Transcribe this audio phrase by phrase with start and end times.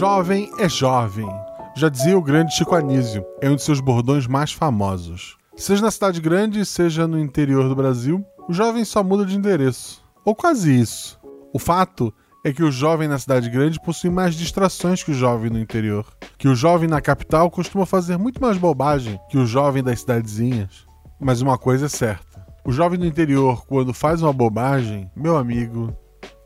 [0.00, 1.28] Jovem é jovem.
[1.76, 5.36] Já dizia o grande Chico Anísio, é um de seus bordões mais famosos.
[5.54, 10.02] Seja na cidade grande, seja no interior do Brasil, o jovem só muda de endereço.
[10.24, 11.20] Ou quase isso.
[11.52, 12.10] O fato
[12.42, 16.06] é que o jovem na cidade grande possui mais distrações que o jovem no interior.
[16.38, 20.86] Que o jovem na capital costuma fazer muito mais bobagem que o jovem das cidadezinhas.
[21.20, 25.94] Mas uma coisa é certa: o jovem do interior, quando faz uma bobagem, meu amigo,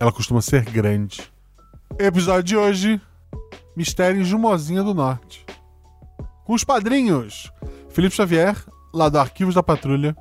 [0.00, 1.22] ela costuma ser grande.
[2.00, 3.00] Episódio de hoje:
[3.76, 5.44] Mistério em Jumozinha do Norte.
[6.44, 7.50] Com os padrinhos:
[7.90, 8.56] Felipe Xavier,
[8.92, 10.16] lá do Arquivos da Patrulha.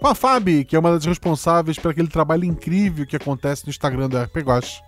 [0.00, 3.70] Com a Fabi, que é uma das responsáveis por aquele trabalho incrível que acontece no
[3.70, 4.80] Instagram do RP Gosh.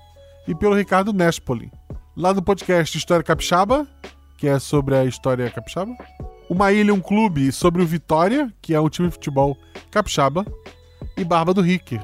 [0.48, 1.70] E pelo Ricardo Nespoli,
[2.16, 3.86] lá do podcast História Capixaba,
[4.38, 5.94] que é sobre a história capixaba.
[6.50, 9.56] Uma Ilha, um clube sobre o Vitória, que é um time de futebol
[9.90, 10.44] capixaba.
[11.16, 12.02] E Barba do Ricker,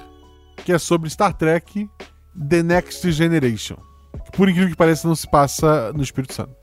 [0.65, 1.91] que é sobre Star Trek
[2.49, 3.88] The Next Generation.
[4.33, 6.58] Por incrível que pareça, não se passa no Espírito Santo.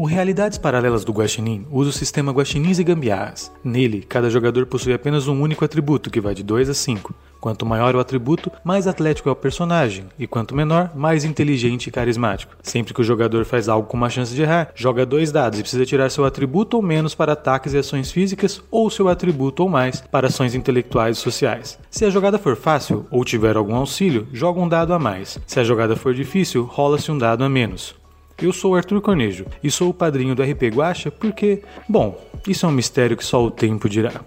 [0.00, 3.50] O Realidades Paralelas do Guaxinim usa o sistema Guaxinins e Gambiarras.
[3.64, 7.12] Nele, cada jogador possui apenas um único atributo, que vai de 2 a 5.
[7.40, 11.90] Quanto maior o atributo, mais atlético é o personagem, e quanto menor, mais inteligente e
[11.90, 12.54] carismático.
[12.62, 15.62] Sempre que o jogador faz algo com uma chance de errar, joga dois dados e
[15.62, 19.68] precisa tirar seu atributo ou menos para ataques e ações físicas, ou seu atributo ou
[19.68, 21.76] mais para ações intelectuais e sociais.
[21.90, 25.40] Se a jogada for fácil ou tiver algum auxílio, joga um dado a mais.
[25.44, 27.97] Se a jogada for difícil, rola-se um dado a menos.
[28.40, 32.68] Eu sou Arthur Cornejo e sou o padrinho do RP Guacha porque, bom, isso é
[32.68, 34.20] um mistério que só o tempo dirá.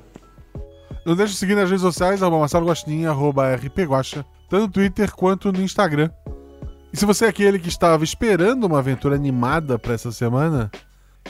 [1.06, 5.12] Não deixe de seguir nas redes sociais, arroba Marcelo Guaxinim, arroba rpguacha, tanto no Twitter
[5.16, 6.09] quanto no Instagram.
[6.92, 10.70] E se você é aquele que estava esperando uma aventura animada para essa semana,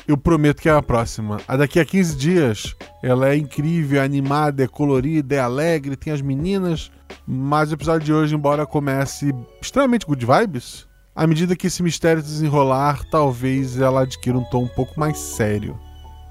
[0.08, 1.38] eu prometo que é a próxima.
[1.48, 2.76] A daqui a 15 dias.
[3.04, 6.92] Ela é incrível, é animada, é colorida, é alegre, tem as meninas.
[7.28, 10.88] Mas o episódio de hoje, embora comece extremamente good vibes,
[11.22, 15.80] à medida que esse mistério desenrolar, talvez ela adquira um tom um pouco mais sério.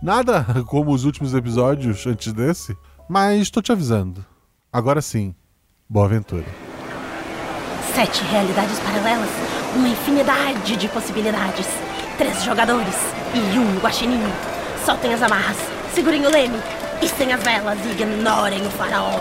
[0.02, 2.76] Nada como os últimos episódios antes desse,
[3.08, 4.26] mas estou te avisando.
[4.72, 5.32] Agora sim,
[5.88, 6.44] boa aventura.
[7.94, 9.30] Sete realidades paralelas,
[9.76, 11.68] uma infinidade de possibilidades.
[12.18, 12.96] Três jogadores
[13.32, 14.20] e um guaxinim.
[14.84, 15.56] Soltem as amarras,
[15.94, 16.58] segurem o leme,
[16.98, 19.20] pistem as velas e ignorem o farol.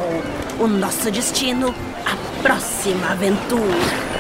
[0.60, 1.76] O nosso destino,
[2.08, 4.19] a próxima aventura.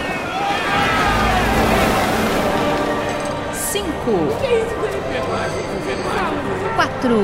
[6.75, 7.19] Quatro.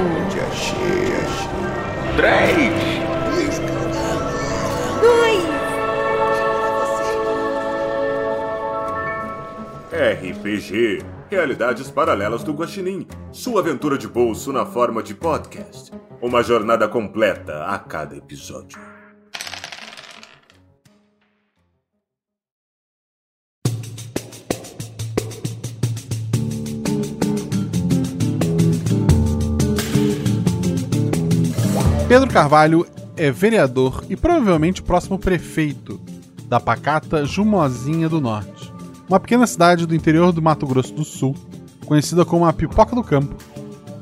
[9.91, 15.91] RPG Realidades Paralelas do Guaxinim Sua aventura de bolso na forma de podcast.
[16.21, 18.94] Uma jornada completa a cada episódio.
[32.15, 32.87] Pedro Carvalho
[33.17, 35.99] é vereador e provavelmente o próximo prefeito
[36.47, 38.71] da pacata Jumozinha do Norte,
[39.09, 41.35] uma pequena cidade do interior do Mato Grosso do Sul,
[41.85, 43.35] conhecida como a Pipoca do Campo,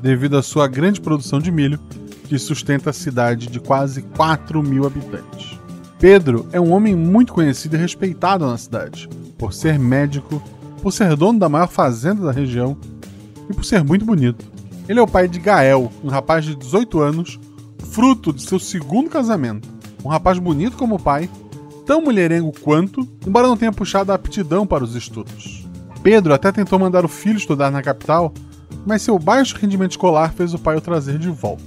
[0.00, 1.80] devido à sua grande produção de milho,
[2.28, 5.58] que sustenta a cidade de quase 4 mil habitantes.
[5.98, 10.40] Pedro é um homem muito conhecido e respeitado na cidade, por ser médico,
[10.80, 12.76] por ser dono da maior fazenda da região
[13.50, 14.44] e por ser muito bonito.
[14.88, 17.40] Ele é o pai de Gael, um rapaz de 18 anos,
[17.94, 19.68] fruto de seu segundo casamento.
[20.04, 21.30] Um rapaz bonito como o pai,
[21.86, 25.64] tão mulherengo quanto, embora não tenha puxado a aptidão para os estudos.
[26.02, 28.34] Pedro até tentou mandar o filho estudar na capital,
[28.84, 31.62] mas seu baixo rendimento escolar fez o pai o trazer de volta.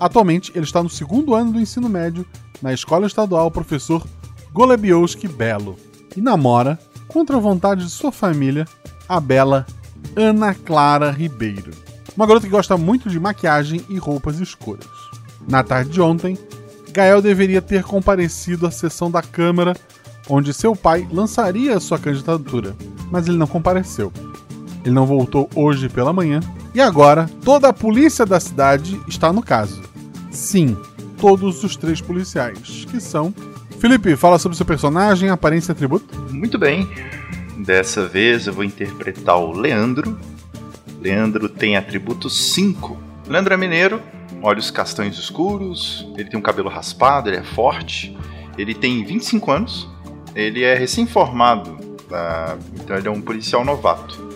[0.00, 2.26] Atualmente, ele está no segundo ano do ensino médio
[2.60, 4.04] na escola estadual professor
[4.52, 5.76] Golebiowski Belo
[6.16, 8.66] e namora, contra a vontade de sua família,
[9.08, 9.64] a bela
[10.16, 11.70] Ana Clara Ribeiro.
[12.16, 14.90] Uma garota que gosta muito de maquiagem e roupas escuras.
[15.48, 16.38] Na tarde de ontem,
[16.92, 19.74] Gael deveria ter comparecido à sessão da Câmara
[20.28, 22.76] onde seu pai lançaria sua candidatura,
[23.10, 24.12] mas ele não compareceu.
[24.84, 26.40] Ele não voltou hoje pela manhã
[26.74, 29.82] e agora toda a polícia da cidade está no caso.
[30.30, 30.76] Sim,
[31.18, 33.34] todos os três policiais, que são.
[33.78, 36.18] Felipe, fala sobre seu personagem, aparência e atributo.
[36.32, 36.88] Muito bem.
[37.58, 40.18] Dessa vez eu vou interpretar o Leandro.
[41.00, 42.96] Leandro tem atributo 5.
[43.28, 44.00] Leandro é mineiro,
[44.42, 48.16] olhos castanhos escuros, ele tem um cabelo raspado, ele é forte,
[48.58, 49.88] ele tem 25 anos,
[50.34, 51.76] ele é recém-formado,
[52.08, 52.56] tá?
[52.74, 54.32] então ele é um policial novato.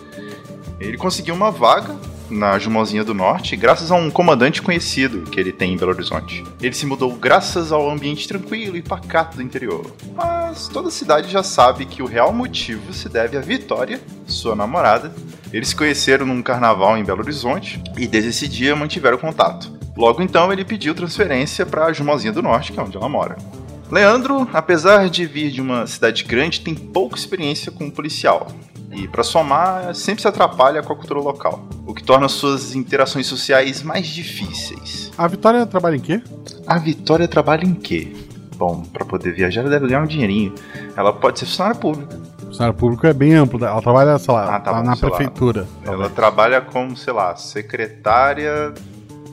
[0.79, 1.95] Ele conseguiu uma vaga
[2.29, 6.43] na Jumozinha do Norte graças a um comandante conhecido que ele tem em Belo Horizonte.
[6.61, 9.95] Ele se mudou graças ao ambiente tranquilo e pacato do interior.
[10.13, 14.55] Mas toda a cidade já sabe que o real motivo se deve a Vitória, sua
[14.55, 15.13] namorada.
[15.51, 19.76] Eles se conheceram num carnaval em Belo Horizonte e desde esse dia mantiveram contato.
[19.97, 23.35] Logo então ele pediu transferência para Jumozinha do Norte, que é onde ela mora.
[23.91, 28.47] Leandro, apesar de vir de uma cidade grande, tem pouca experiência como policial.
[28.91, 33.27] E para somar, sempre se atrapalha com a cultura local, o que torna suas interações
[33.27, 35.11] sociais mais difíceis.
[35.17, 36.21] A Vitória trabalha em quê?
[36.65, 38.13] A Vitória trabalha em quê?
[38.55, 40.53] Bom, para poder viajar ela deve ganhar um dinheirinho.
[40.95, 42.17] Ela pode ser funcionária pública.
[42.39, 43.63] Funcionário público é bem amplo.
[43.63, 45.15] Ela trabalha, sei lá, Ah, tá lá bom, na sei lá.
[45.15, 45.67] prefeitura.
[45.85, 48.73] Ela trabalha como, sei lá, secretária,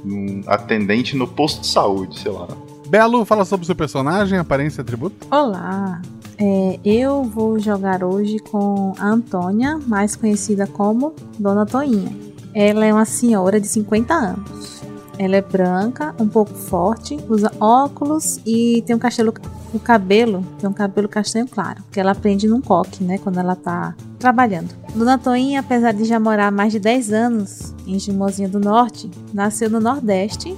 [0.05, 2.49] hum, atendente no posto de saúde, sei lá.
[2.89, 5.27] Belo, fala sobre o seu personagem, aparência e atributo.
[5.31, 6.01] Olá,
[6.39, 12.13] é, eu vou jogar hoje com a Antônia, mais conhecida como Dona Toinha.
[12.55, 14.74] Ela é uma senhora de 50 anos.
[15.19, 19.33] Ela é branca, um pouco forte, usa óculos e tem um castelo,
[19.73, 23.55] o cabelo, tem um cabelo castanho claro, que ela prende num coque, né, quando ela
[23.55, 24.75] tá trabalhando.
[24.95, 29.11] Dona Toinha, apesar de já morar há mais de 10 anos em Gimozinha do Norte,
[29.33, 30.57] nasceu no Nordeste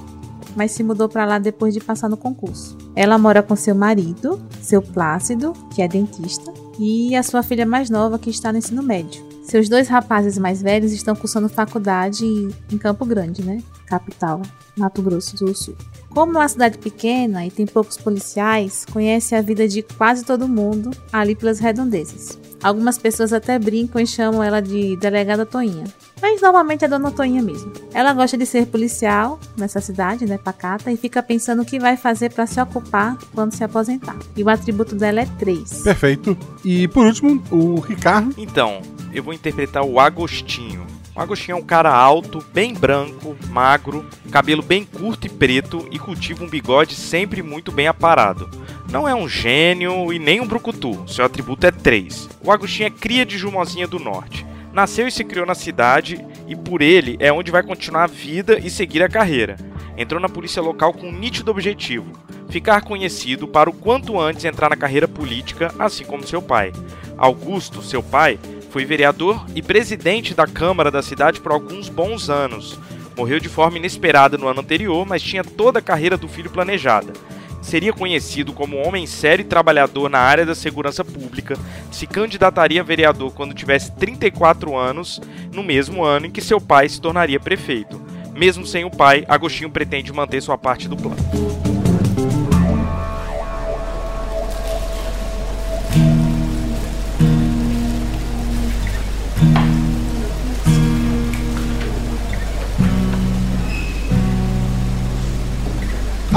[0.57, 2.75] mas se mudou para lá depois de passar no concurso.
[2.95, 7.91] Ela mora com seu marido, seu Plácido, que é dentista, e a sua filha mais
[7.91, 9.26] nova, que está no ensino médio.
[9.47, 12.25] Seus dois rapazes mais velhos estão cursando faculdade
[12.69, 13.63] em Campo Grande, né?
[13.85, 14.41] Capital,
[14.75, 15.73] Mato Grosso do Sul.
[16.09, 20.49] Como é uma cidade pequena e tem poucos policiais, conhece a vida de quase todo
[20.49, 22.37] mundo ali pelas redondezas.
[22.61, 25.85] Algumas pessoas até brincam e chamam ela de Delegada Toinha.
[26.21, 27.71] Mas normalmente é Dona Toinha mesmo.
[27.93, 31.95] Ela gosta de ser policial nessa cidade, né, pacata, e fica pensando o que vai
[31.95, 34.17] fazer para se ocupar quando se aposentar.
[34.35, 35.83] E o atributo dela é 3.
[35.83, 36.37] Perfeito.
[36.65, 38.33] E por último, o Ricardo.
[38.37, 38.81] Então,
[39.17, 40.85] eu vou interpretar o Agostinho.
[41.15, 45.97] O Agostinho é um cara alto, bem branco, magro, cabelo bem curto e preto e
[45.97, 48.47] cultiva um bigode sempre muito bem aparado.
[48.91, 52.29] Não é um gênio e nem um brucutu, seu atributo é 3.
[52.43, 54.45] O Agostinho é cria de Jumozinha do Norte.
[54.71, 58.59] Nasceu e se criou na cidade e por ele é onde vai continuar a vida
[58.59, 59.57] e seguir a carreira.
[59.97, 62.11] Entrou na polícia local com um nítido objetivo:
[62.49, 66.71] ficar conhecido para o quanto antes entrar na carreira política, assim como seu pai.
[67.17, 68.37] Augusto, seu pai,
[68.77, 72.77] foi vereador e presidente da Câmara da cidade por alguns bons anos.
[73.17, 77.11] Morreu de forma inesperada no ano anterior, mas tinha toda a carreira do filho planejada.
[77.59, 81.57] Seria conhecido como homem sério e trabalhador na área da segurança pública,
[81.91, 85.19] se candidataria a vereador quando tivesse 34 anos,
[85.51, 87.99] no mesmo ano em que seu pai se tornaria prefeito.
[88.35, 91.66] Mesmo sem o pai, Agostinho pretende manter sua parte do plano.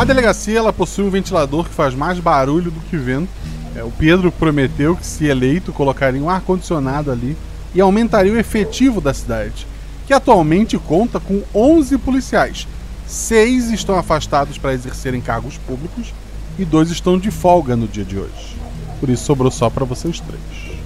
[0.00, 3.28] A delegacia ela possui um ventilador que faz mais barulho do que vento.
[3.76, 7.36] É, o Pedro prometeu que, se eleito, colocaria um ar-condicionado ali
[7.74, 9.66] e aumentaria o efetivo da cidade,
[10.06, 12.66] que atualmente conta com 11 policiais.
[13.06, 16.14] Seis estão afastados para exercerem cargos públicos
[16.58, 18.56] e dois estão de folga no dia de hoje.
[19.00, 20.78] Por isso sobrou só para vocês três.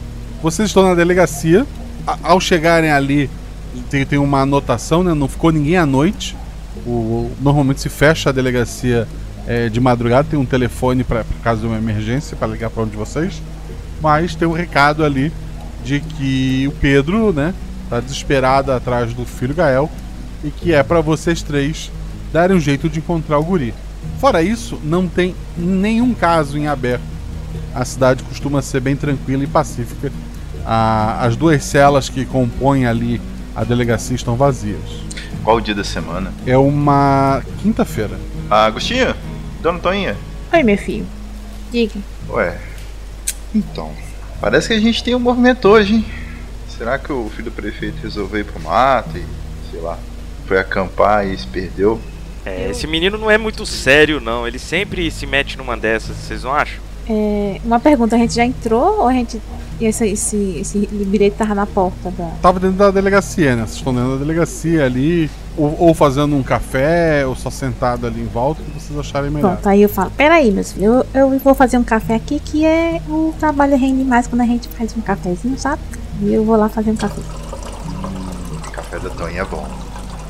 [0.43, 1.65] Vocês estão na delegacia.
[2.05, 3.31] A- ao chegarem ali,
[3.89, 5.15] tem, tem uma anotação, né?
[5.15, 6.37] Não ficou ninguém à noite.
[6.87, 9.07] O- normalmente se fecha a delegacia
[9.47, 12.87] é, de madrugada, tem um telefone para caso de uma emergência para ligar para um
[12.87, 13.43] de vocês.
[14.03, 15.33] Mas tem um recado ali
[15.85, 17.53] de que o Pedro, né,
[17.91, 19.91] tá desesperado atrás do filho Gael
[20.43, 21.91] e que é para vocês três
[22.33, 23.73] darem um jeito de encontrar o guri.
[24.19, 27.03] Fora isso, não tem nenhum caso em aberto.
[27.75, 30.11] A cidade costuma ser bem tranquila e pacífica.
[30.67, 33.21] As duas celas que compõem ali
[33.55, 34.81] a delegacia estão vazias.
[35.45, 36.33] Qual o dia da semana?
[36.47, 38.19] É uma quinta-feira.
[38.51, 39.15] Ah, Agostinho?
[39.61, 40.17] Dona Toinha?
[40.51, 41.07] Oi, meu filho.
[41.71, 42.01] Diga.
[42.31, 42.59] Ué.
[43.55, 43.93] Então.
[44.41, 46.07] Parece que a gente tem um movimento hoje, hein?
[46.67, 49.25] Será que o filho do prefeito resolveu ir pro mato e,
[49.71, 49.99] sei lá,
[50.47, 52.01] foi acampar e se perdeu?
[52.47, 54.49] É, esse menino não é muito sério, não.
[54.49, 56.83] Ele sempre se mete numa dessas, vocês não acham?
[57.09, 59.41] É, uma pergunta, a gente já entrou ou a gente.
[59.81, 62.31] Esse, esse, esse bilhete tava na porta da.
[62.41, 63.63] Tava dentro da delegacia, né?
[63.63, 68.21] Vocês estão dentro da delegacia ali, ou, ou fazendo um café, ou só sentado ali
[68.21, 69.55] em volta, o que vocês acharem melhor.
[69.55, 72.65] Pronto, aí eu falo, peraí, meus filhos, eu, eu vou fazer um café aqui que
[72.65, 73.03] é.
[73.09, 75.83] O trabalho rende mais quando a gente faz um cafezinho, sabe?
[76.23, 77.21] E eu vou lá fazer um café.
[78.73, 79.67] Café da Toinha é bom.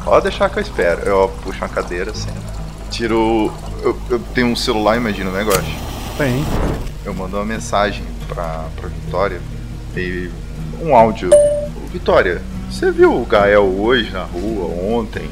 [0.04, 1.02] Pode deixar que eu espero.
[1.02, 2.30] Eu puxo uma cadeira assim.
[2.90, 3.52] Tiro.
[3.82, 5.93] Eu, eu tenho um celular, imagina o negócio.
[6.16, 6.44] Tem.
[7.04, 9.40] Eu mando uma mensagem pra, pra Vitória
[9.96, 10.30] e
[10.80, 11.30] um áudio.
[11.92, 12.40] Vitória,
[12.70, 14.66] Você viu o Gael hoje na rua,
[14.96, 15.28] ontem?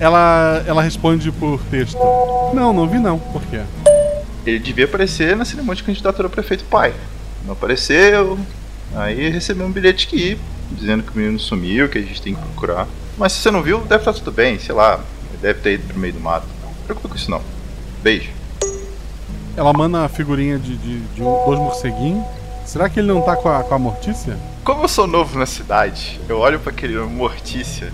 [0.00, 1.98] Ela, ela responde por texto:
[2.52, 3.18] Não, não vi não.
[3.18, 3.60] Por quê?
[4.44, 6.92] Ele devia aparecer na cerimônia de candidatura a prefeito pai.
[7.44, 8.38] Não apareceu.
[8.94, 10.38] Aí recebeu um bilhete que
[10.72, 12.86] dizendo que o menino sumiu, que a gente tem que procurar.
[13.16, 15.00] Mas se você não viu, deve estar tudo bem, sei lá.
[15.40, 16.46] Deve ter ido pro meio do mato.
[16.62, 17.42] Não se preocupe com isso não.
[18.02, 18.30] Beijo.
[19.56, 22.24] Ela manda a figurinha de, de, de um- dois morceguinhos.
[22.64, 24.36] Será que ele não tá com a, com a Mortícia?
[24.64, 27.92] Como eu sou novo na cidade, eu olho pra aquele nome Mortícia,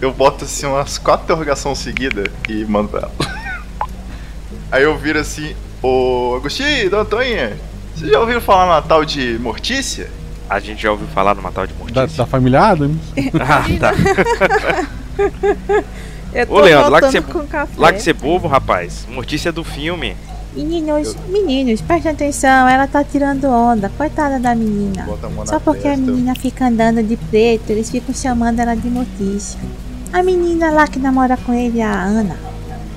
[0.00, 3.12] eu boto assim umas quatro interrogações seguidas e mando pra ela.
[4.70, 7.56] Aí eu viro assim, ô Agostinho, Dona Toinha,
[7.96, 10.10] vocês já ouviram falar na tal de Mortícia?
[10.50, 12.18] A gente já ouviu falar numa tal de Da, Mortícia.
[12.24, 12.98] da família Adams?
[13.40, 13.94] Ah, tá.
[16.34, 17.72] Eu Ô, Leandro, lá que você- café.
[17.78, 19.06] Lá que você é bobo, rapaz.
[19.08, 20.16] Mortícia do filme.
[20.54, 25.04] Meninos, meninos, prestem atenção, ela tá tirando onda, coitada da menina.
[25.42, 25.96] A Só porque a testa.
[26.06, 29.58] menina fica andando de preto, eles ficam chamando ela de Mortícia.
[30.12, 32.36] A menina lá que namora com ele, a Ana.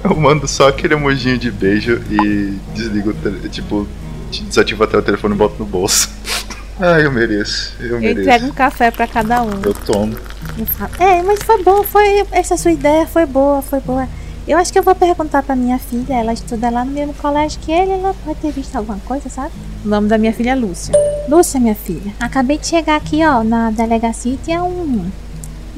[0.04, 3.88] Eu mando só aquele emojinho de beijo e desligo, o tele- tipo,
[4.32, 6.10] desativo até o telefone e boto no bolso.
[6.80, 8.20] Ai, eu mereço, eu Eu mereço.
[8.22, 9.50] entrego um café pra cada um.
[9.64, 10.16] Eu tomo.
[10.60, 12.24] Eu falo, é, mas foi bom, foi.
[12.32, 14.08] Essa sua ideia foi boa, foi boa.
[14.48, 17.60] Eu acho que eu vou perguntar pra minha filha, ela estuda lá no mesmo colégio
[17.60, 19.51] que ele, ela pode ter visto alguma coisa, sabe?
[19.84, 20.94] O nome da minha filha é Lúcia.
[21.27, 25.12] Lúcia, minha filha, acabei de chegar aqui, ó, na delegacia e tinha um,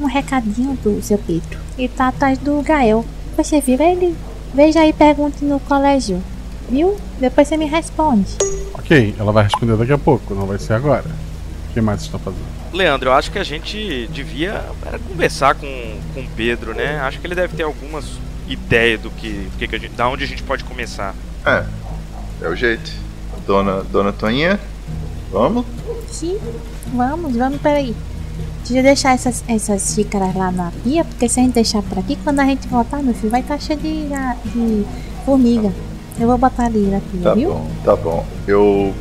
[0.00, 1.58] um recadinho do seu Pedro.
[1.76, 3.04] Ele tá atrás do Gael.
[3.36, 4.16] Você vira ele?
[4.54, 6.22] Veja aí, pergunte no colégio.
[6.68, 6.96] Viu?
[7.18, 8.36] Depois você me responde.
[8.74, 11.06] Ok, ela vai responder daqui a pouco, não vai ser agora.
[11.68, 12.44] O que mais vocês estão fazendo?
[12.72, 15.66] Leandro, eu acho que a gente devia era, conversar com,
[16.14, 17.00] com o Pedro, né?
[17.00, 18.04] Acho que ele deve ter algumas
[18.50, 21.14] ideias do que, do que, que a gente, da onde a gente pode começar.
[21.46, 21.64] É,
[22.42, 22.90] é o jeito.
[23.46, 24.60] Dona, Dona Toinha,
[25.32, 25.64] vamos?
[26.08, 26.38] Sim,
[26.94, 27.94] vamos, vamos, peraí.
[28.60, 31.98] Deixa eu deixar essas, essas xícaras lá na pia, porque se a gente deixar por
[31.98, 34.84] aqui, quando a gente voltar, meu filho, vai estar cheio de, de
[35.24, 35.72] formiga.
[36.18, 37.50] Eu vou botar ali na pia, Tá viu?
[37.50, 38.26] bom, tá bom.
[38.46, 38.94] Eu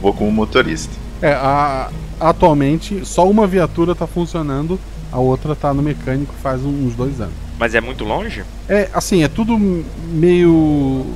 [0.00, 0.92] vou como motorista.
[1.20, 1.90] É, a-
[2.20, 4.78] atualmente só uma viatura tá funcionando,
[5.12, 7.34] a outra tá no mecânico faz uns dois anos.
[7.62, 8.42] Mas é muito longe?
[8.68, 11.06] É, assim, é tudo meio.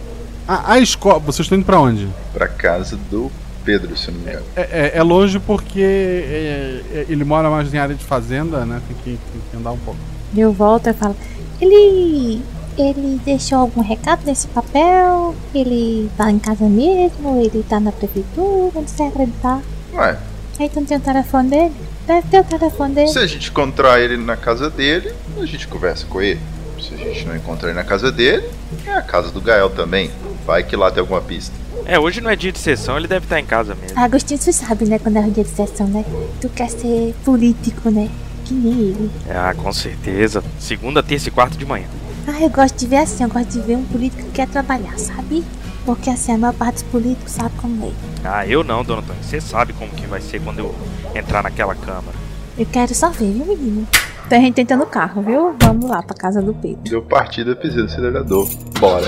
[0.47, 1.19] A, a escola.
[1.19, 2.07] Vocês estão indo pra onde?
[2.33, 3.33] Pra casa do
[3.65, 4.47] Pedro, se eu não me engano.
[4.55, 8.81] É, é- é longe porque é, é, ele mora mais em área de fazenda, né?
[8.87, 9.99] Tem que, tem que andar um pouco.
[10.37, 11.17] Eu volto e falo,
[11.61, 12.41] ele.
[12.79, 15.35] Ele deixou algum recado nesse papel?
[15.53, 17.41] Ele tá em casa mesmo?
[17.43, 18.71] Ele tá na prefeitura?
[18.73, 19.61] Onde você acreditar?
[19.95, 21.75] Ué, Aí tu não tem o telefone dele?
[22.07, 23.09] Deve ter o telefone dele.
[23.09, 26.41] se a gente encontrar ele na casa dele, a gente conversa com ele.
[26.81, 28.49] Se a gente não encontrar ele na casa dele,
[28.87, 30.11] é a casa do Gael também.
[30.47, 31.53] Vai que lá tem alguma pista.
[31.85, 33.99] É, hoje não é dia de sessão, ele deve estar em casa mesmo.
[33.99, 36.05] Agostinho, tu sabe, né, quando é o dia de sessão, né?
[36.41, 38.09] Tu quer ser político, né?
[38.45, 39.11] Que nem ele.
[39.29, 40.43] Ah, com certeza.
[40.59, 41.87] Segunda, terça e quarta de manhã.
[42.27, 44.99] Ah, eu gosto de ver assim, eu gosto de ver um político que quer trabalhar,
[44.99, 45.45] sabe?
[45.87, 47.93] Porque assim, a maior parte dos políticos sabe como é.
[48.25, 49.23] Ah, eu não, dona Antônia.
[49.23, 50.75] Você sabe como que vai ser quando eu
[51.15, 52.19] entrar naquela câmara.
[52.59, 53.87] Eu quero só ver, viu, menino?
[54.29, 55.55] Tem gente tentando o carro, viu?
[55.61, 56.81] Vamos lá pra casa do Pedro.
[56.83, 58.49] Deu partida, pisei no acelerador.
[58.81, 59.07] Bora.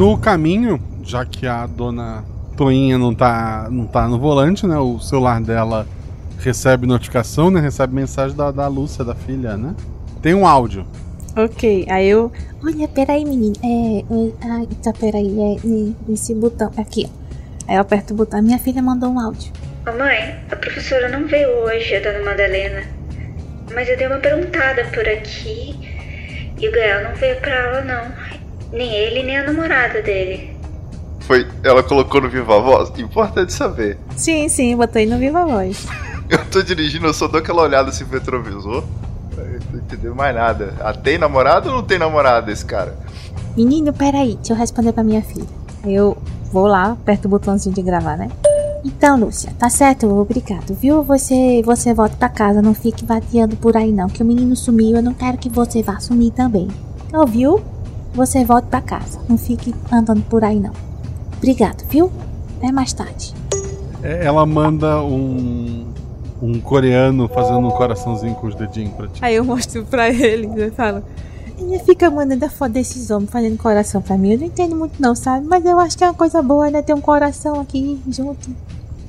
[0.00, 2.24] No caminho, já que a dona
[2.56, 4.78] Toinha não tá, não tá no volante, né?
[4.78, 5.86] O celular dela
[6.38, 7.60] recebe notificação, né?
[7.60, 9.74] Recebe mensagem da, da Lúcia, da filha, né?
[10.22, 10.86] Tem um áudio.
[11.36, 12.32] Ok, aí eu.
[12.64, 13.52] Olha, peraí, menino.
[13.62, 13.98] É.
[13.98, 15.38] é ai, tá, peraí.
[15.38, 16.72] É, é, esse botão.
[16.78, 17.68] Aqui, ó.
[17.68, 18.40] Aí eu aperto o botão.
[18.40, 19.52] Minha filha mandou um áudio.
[19.86, 22.84] Ô mãe, a professora não veio hoje, a dona Madalena.
[23.74, 25.78] Mas eu dei uma perguntada por aqui
[26.58, 28.39] e o Gael não veio pra aula, não.
[28.72, 30.56] Nem ele, nem a namorada dele.
[31.20, 32.90] Foi, ela colocou no Viva Voz?
[32.98, 33.98] Importante saber.
[34.16, 35.86] Sim, sim, botei no Viva Voz.
[36.28, 38.84] Eu tô dirigindo, eu só dou aquela olhada assim pro retrovisor.
[39.36, 40.74] Eu não entendeu mais nada.
[40.78, 42.96] Ah, tem namorado ou não tem namorada esse cara?
[43.56, 45.48] Menino, peraí, deixa eu responder pra minha filha.
[45.82, 46.16] Aí eu
[46.52, 48.30] vou lá, aperto o botãozinho de gravar, né?
[48.84, 51.02] Então, Lúcia, tá certo, obrigado, viu?
[51.02, 54.96] Você, você volta pra casa, não fique vadiando por aí não, que o menino sumiu,
[54.96, 56.68] eu não quero que você vá sumir também.
[57.12, 57.60] Ouviu?
[58.14, 60.72] Você volta pra casa, não fique andando por aí não.
[61.36, 62.10] Obrigado, viu?
[62.58, 63.34] Até mais tarde.
[64.02, 65.86] É, Ela manda um,
[66.42, 69.24] um coreano fazendo um coraçãozinho com os dedinhos pra ti.
[69.24, 71.02] Aí eu mostro pra ele, eu falo.
[71.58, 74.32] Ele fica mandando a foto desses homens fazendo coração pra mim.
[74.32, 75.46] Eu não entendo muito não, sabe?
[75.46, 76.80] Mas eu acho que é uma coisa boa, né?
[76.82, 78.50] Ter um coração aqui junto.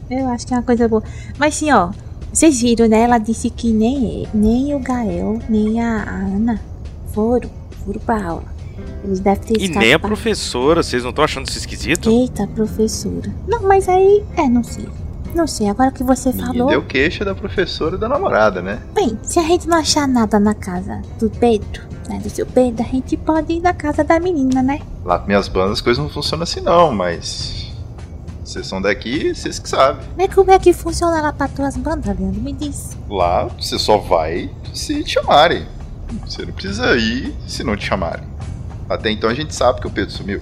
[0.10, 1.02] Eu acho que é uma coisa boa.
[1.40, 1.92] Mas sim, ó.
[2.32, 3.02] Vocês viram, né?
[3.02, 6.62] Ela disse que nem, nem o Gael, nem a Ana
[7.14, 7.50] foram,
[7.86, 8.44] foram pra aula.
[9.04, 10.08] Eles devem ter E nem a escapado.
[10.10, 12.10] professora, vocês não estão achando isso esquisito?
[12.10, 13.34] Eita, professora.
[13.48, 14.24] Não, mas aí.
[14.38, 14.88] É, não sei.
[15.34, 16.68] Não sei, agora que você falou.
[16.68, 18.82] deu queixa da professora e da namorada, né?
[18.94, 22.20] Bem, se a gente não achar nada na casa do Pedro, né?
[22.20, 24.82] Do seu Pedro, a gente pode ir na casa da menina, né?
[25.06, 27.72] Lá com minhas bandas as coisas não funcionam assim não, mas.
[28.44, 30.06] Vocês são daqui, vocês que sabem.
[30.18, 32.42] Mas como é que funciona lá pra tuas bandas, Leandro?
[32.42, 32.98] Me diz.
[33.10, 35.66] Lá você só vai se te chamarem.
[36.28, 38.26] Você não precisa ir se não te chamarem.
[38.92, 40.42] Até então a gente sabe que o Pedro sumiu.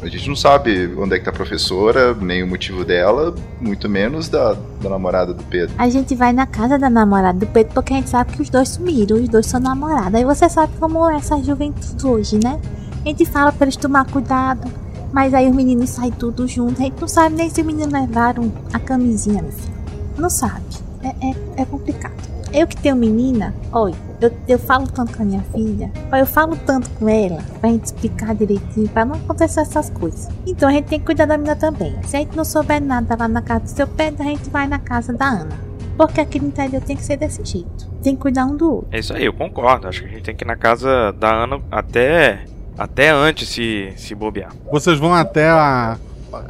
[0.00, 3.88] A gente não sabe onde é que tá a professora, nem o motivo dela, muito
[3.88, 5.74] menos da, da namorada do Pedro.
[5.76, 8.48] A gente vai na casa da namorada do Pedro porque a gente sabe que os
[8.48, 10.14] dois sumiram, os dois são namorados.
[10.14, 12.60] Aí você sabe como é essa juventude hoje, né?
[13.04, 14.70] A gente fala pra eles tomar cuidado,
[15.12, 16.80] mas aí os meninos saem tudo junto.
[16.80, 19.74] A gente não sabe nem se os meninos levaram a camisinha, meu filho.
[20.16, 20.62] Não sabe.
[21.02, 22.27] É, é, é complicado.
[22.58, 26.26] Eu que tenho menina, olha, eu, eu falo tanto com a minha filha, olha, eu
[26.26, 30.28] falo tanto com ela, pra gente explicar direitinho, pra não acontecer essas coisas.
[30.44, 31.96] Então a gente tem que cuidar da menina também.
[32.02, 34.66] Se a gente não souber nada lá na casa do seu Pedro, a gente vai
[34.66, 35.56] na casa da Ana.
[35.96, 37.88] Porque aqui no interior tem que ser desse jeito.
[38.02, 38.88] Tem que cuidar um do outro.
[38.90, 39.86] É isso aí, eu concordo.
[39.86, 42.40] Acho que a gente tem que ir na casa da Ana até,
[42.76, 44.50] até antes se, se bobear.
[44.68, 45.96] Vocês vão até a,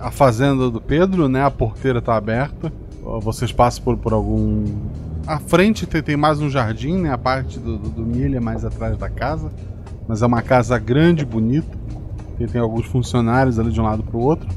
[0.01, 1.45] a fazenda do Pedro, né?
[1.45, 2.73] A porteira tá aberta.
[3.21, 4.65] Vocês passam por, por algum.
[5.29, 7.13] À frente tem, tem mais um jardim, né?
[7.13, 9.51] A parte do, do, do milho é mais atrás da casa.
[10.09, 11.77] Mas é uma casa grande, bonita.
[12.41, 14.49] E tem alguns funcionários ali de um lado pro outro.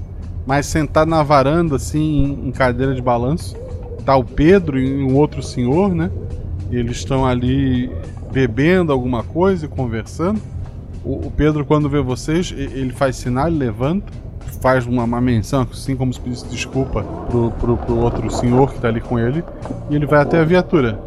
[0.47, 3.53] Mas sentado na varanda, assim, em, em cadeira de balanço,
[4.05, 6.09] tá o Pedro e um outro senhor, né?
[6.71, 7.91] E eles estão ali
[8.31, 10.39] bebendo alguma coisa e conversando.
[11.03, 14.11] O, o Pedro, quando vê vocês, ele faz sinal, ele levanta,
[14.61, 18.79] faz uma, uma menção, assim como se pedisse desculpa pro, pro, pro outro senhor que
[18.79, 19.43] tá ali com ele,
[19.89, 20.99] e ele vai até a viatura.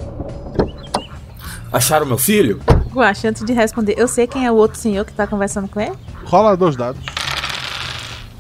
[1.73, 2.61] Acharam meu filho?
[2.93, 5.81] Guaxa, antes de responder, eu sei quem é o outro senhor que tá conversando com
[5.81, 5.95] ele?
[6.25, 7.01] Rola dois dados.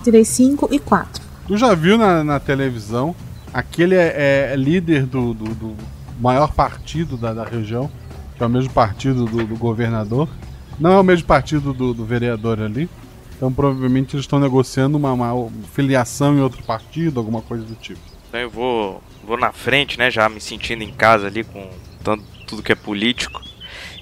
[0.04, 1.22] Tirei 5 e 4.
[1.46, 3.14] Tu já viu na, na televisão,
[3.52, 5.74] aquele é, é líder do, do, do
[6.20, 7.90] maior partido da, da região,
[8.36, 10.28] que é o mesmo partido do, do governador.
[10.78, 12.88] Não é o mesmo partido do, do vereador ali.
[13.36, 18.00] Então provavelmente eles estão negociando uma, uma filiação em outro partido, alguma coisa do tipo.
[18.28, 20.10] Então eu vou, vou na frente, né?
[20.10, 21.68] Já me sentindo em casa ali com
[22.02, 23.40] tanto, tudo que é político.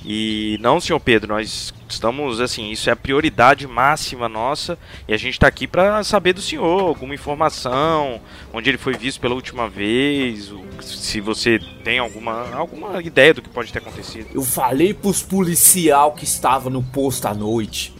[0.04, 5.16] E não, senhor Pedro, nós estamos assim, isso é a prioridade máxima nossa e a
[5.16, 8.20] gente está aqui para saber do senhor alguma informação,
[8.52, 13.48] onde ele foi visto pela última vez, se você tem alguma alguma ideia do que
[13.48, 14.28] pode ter acontecido.
[14.34, 17.94] Eu falei pros policial que estava no posto à noite.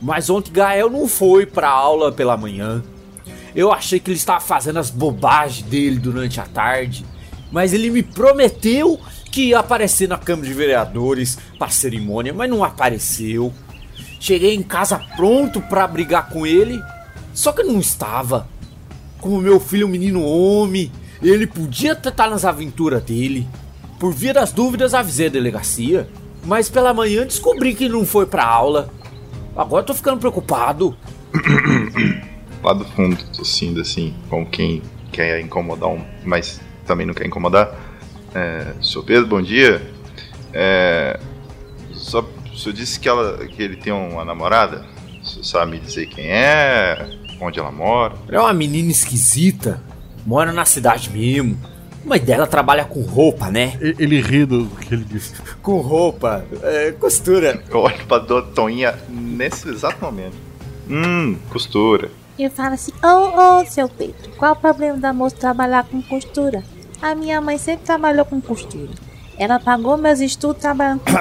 [0.00, 2.82] Mas ontem Gael não foi pra aula pela manhã.
[3.54, 7.04] Eu achei que ele estava fazendo as bobagens dele durante a tarde.
[7.50, 9.00] Mas ele me prometeu
[9.36, 13.52] que ia aparecer na Câmara de Vereadores pra cerimônia, mas não apareceu.
[14.18, 16.80] Cheguei em casa pronto pra brigar com ele,
[17.34, 18.48] só que não estava.
[19.20, 23.46] Como meu filho é um menino homem, ele podia estar nas aventuras dele.
[24.00, 26.08] Por via das dúvidas, avisei a delegacia.
[26.42, 28.88] Mas pela manhã descobri que não foi pra aula.
[29.54, 30.96] Agora tô ficando preocupado.
[32.64, 34.80] Lá do fundo, tossindo assim, com quem
[35.12, 37.85] quer incomodar um, mas também não quer incomodar.
[38.36, 39.02] É, Sr.
[39.02, 39.80] Pedro, bom dia.
[40.52, 41.18] É,
[41.94, 44.84] só, o senhor disse que, ela, que ele tem uma namorada?
[45.24, 47.08] Senhor sabe me dizer quem é?
[47.40, 48.14] Onde ela mora?
[48.28, 49.82] Ela é uma menina esquisita.
[50.26, 51.58] Mora na cidade mesmo.
[52.04, 53.78] Mãe dela trabalha com roupa, né?
[53.80, 55.32] Ele ri do que ele disse.
[55.62, 57.62] Com roupa, é, costura.
[57.70, 60.36] Eu olho pra Dona Toinha nesse exato momento.
[60.88, 62.10] Hum, costura.
[62.38, 66.00] E eu falo assim: Ô, ô, seu Pedro, qual o problema da moça trabalhar com
[66.02, 66.62] costura?
[67.00, 68.90] A minha mãe sempre trabalhou com costura.
[69.38, 71.12] Ela pagou meus estudos trabalhando com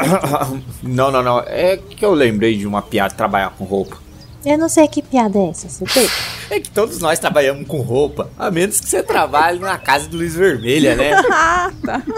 [0.88, 1.40] não, não, não.
[1.42, 3.98] É que eu lembrei de uma piada de trabalhar com roupa.
[4.46, 6.12] Eu não sei que piada é essa, seu Pedro.
[6.50, 8.30] É que todos nós trabalhamos com roupa.
[8.38, 11.12] A menos que você trabalhe na casa do Luiz Vermelha, né?
[11.32, 12.02] ah, tá.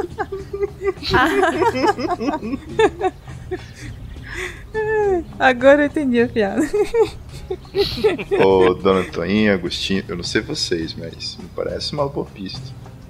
[5.39, 6.61] Agora eu entendi a piada.
[8.43, 12.61] Ô, Dona Toinha, Agostinho, eu não sei vocês, mas me parece uma boa pista.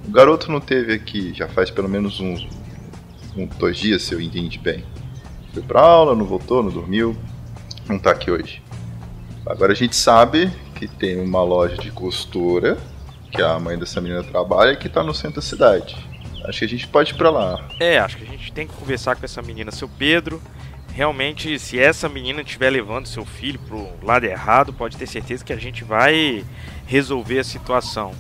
[0.08, 2.48] O garoto não teve aqui já faz pelo menos uns
[3.60, 4.86] dois dias, se eu entendi bem.
[5.54, 7.16] Foi pra aula, não voltou, não dormiu,
[7.90, 8.62] não tá aqui hoje.
[9.46, 12.78] Agora a gente sabe que tem uma loja de costura
[13.32, 15.96] que a mãe dessa menina trabalha e que tá no centro da cidade.
[16.46, 17.68] Acho que a gente pode ir pra lá.
[17.80, 20.42] É, acho que a gente tem que conversar com essa menina, seu Pedro.
[20.94, 25.54] Realmente, se essa menina estiver levando seu filho pro lado errado, pode ter certeza que
[25.54, 26.46] a gente vai
[26.86, 28.14] resolver a situação.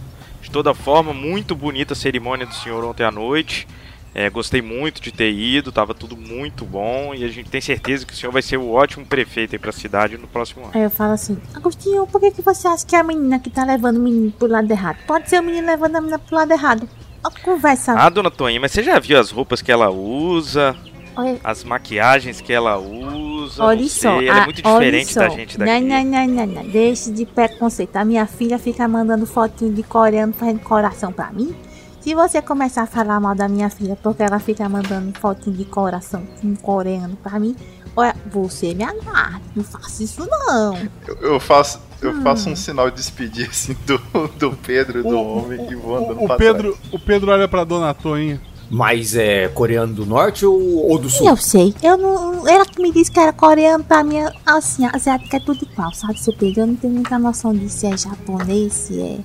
[0.47, 3.67] De toda forma, muito bonita a cerimônia do senhor ontem à noite.
[4.15, 8.05] É, gostei muito de ter ido, tava tudo muito bom e a gente tem certeza
[8.05, 10.71] que o senhor vai ser o ótimo prefeito aí pra cidade no próximo ano.
[10.73, 13.49] Aí eu falo assim, Agostinho, por que, que você acha que é a menina que
[13.49, 14.99] tá levando o menino pro lado errado?
[15.05, 16.87] Pode ser o menino levando a menina pro lado errado.
[17.25, 17.93] Ó, conversa.
[17.97, 20.77] Ah, dona Toninha, mas você já viu as roupas que ela usa?
[21.17, 23.63] Olha, As maquiagens que ela usa?
[23.63, 24.21] olha não só.
[24.21, 25.35] ela é ah, muito olha diferente da só.
[25.35, 25.71] gente daqui.
[25.71, 26.63] Não, não, não, não, não.
[26.69, 27.95] Deixe de preconceito.
[27.95, 31.55] A minha filha fica mandando fotinho de coreano fazendo coração pra mim.
[32.01, 35.65] Se você começar a falar mal da minha filha porque ela fica mandando fotinho de
[35.65, 37.53] coração em coreano pra mim,
[37.95, 39.41] olha, você me aguarde.
[39.55, 40.77] Não faça isso não.
[41.05, 42.21] Eu, eu faço, eu Hum.
[42.21, 43.97] faço um sinal de despedir assim do,
[44.39, 47.47] do Pedro e do homem e vou andando O, o pra Pedro, o Pedro olha
[47.47, 48.39] pra Dona Toinha.
[48.69, 51.27] Mas é coreano do norte ou, ou do sul?
[51.27, 51.73] Eu sei.
[51.81, 52.45] Eu não.
[52.47, 56.19] Ela que me disse que era coreano, pra mim, assim, asiática é tudo igual, sabe?
[56.19, 59.19] Seu Pedro, eu não tenho muita noção de se é japonês, se é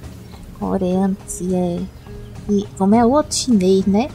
[0.61, 1.81] coreano, se é.
[2.49, 4.09] E como é o outro chinês, né?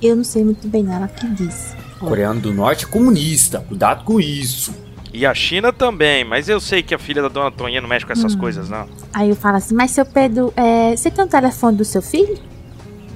[0.00, 0.86] Eu não sei muito bem.
[0.90, 1.74] Ela que disse.
[1.98, 3.60] Coreano do norte é comunista.
[3.60, 4.72] Cuidado com isso.
[5.12, 8.06] E a China também, mas eu sei que a filha da dona Toninha não mexe
[8.06, 8.16] com Hum.
[8.16, 8.86] essas coisas, não.
[9.12, 12.38] Aí eu falo assim, mas seu Pedro, é, você tem o telefone do seu filho?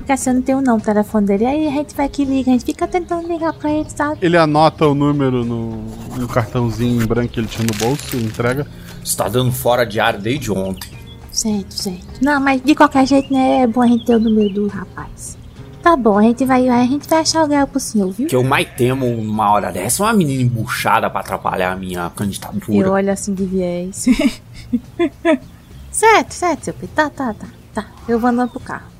[0.04, 1.46] Porque assim, eu não tenho não o telefone dele.
[1.46, 4.18] Aí a gente vai que liga, a gente fica tentando ligar pra ele, sabe?
[4.20, 5.82] Ele anota o número no,
[6.14, 8.66] no cartãozinho em branco que ele tinha no bolso e entrega.
[9.02, 10.90] Você tá dando fora de área desde ontem.
[11.32, 12.22] Certo, certo.
[12.22, 15.38] Não, mas de qualquer jeito, né, é bom a gente ter o número do rapaz.
[15.82, 18.26] Tá bom, a gente vai, a gente vai achar o lugar pro senhor, viu?
[18.26, 22.10] Que eu mais temo numa hora dessa é uma menina embuchada pra atrapalhar a minha
[22.10, 22.86] candidatura.
[22.86, 24.04] Eu olho assim de viés.
[25.90, 26.94] certo, certo, seu Pedro.
[26.94, 27.46] Tá, tá, tá.
[27.72, 28.93] Tá, eu vou andando pro carro.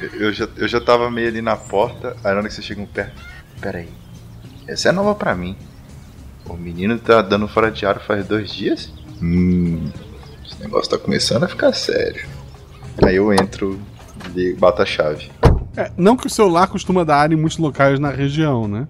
[0.00, 2.86] Eu, já, eu já tava meio ali na porta, aí na hora que vocês chegam
[2.86, 3.20] perto.
[3.60, 3.88] Pera aí.
[4.66, 5.56] Essa é nova pra mim.
[6.46, 8.92] O menino tá dando fora de ar faz dois dias?
[9.20, 9.90] Hum.
[10.46, 12.26] Esse negócio tá começando a ficar sério.
[13.04, 13.80] Aí eu entro
[14.34, 15.30] e bato a chave.
[15.76, 18.88] É, não que o celular costuma dar em muitos locais na região, né?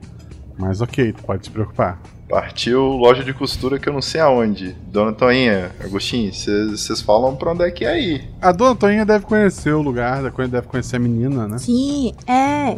[0.59, 2.01] Mas ok, tu pode se preocupar.
[2.29, 4.77] Partiu loja de costura que eu não sei aonde.
[4.93, 8.29] Dona Toinha, Agostinho, vocês falam pra onde é que é aí?
[8.43, 11.57] A Dona Toinha deve conhecer o lugar, deve conhecer a menina, né?
[11.57, 12.77] Sim, é.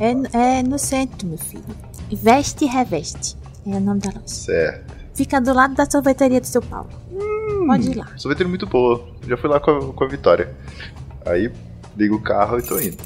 [0.00, 1.62] É, é no centro, meu filho.
[2.10, 3.36] Veste e reveste.
[3.64, 4.26] É o nome da loja.
[4.26, 4.94] Certo.
[5.14, 6.88] Fica do lado da sorveteria do seu Paulo.
[7.66, 8.08] Pode ir lá.
[8.16, 9.06] Sorveteria muito boa.
[9.28, 10.52] Já fui lá com a, com a Vitória.
[11.24, 11.52] Aí
[11.96, 12.96] ligo o carro e tô indo.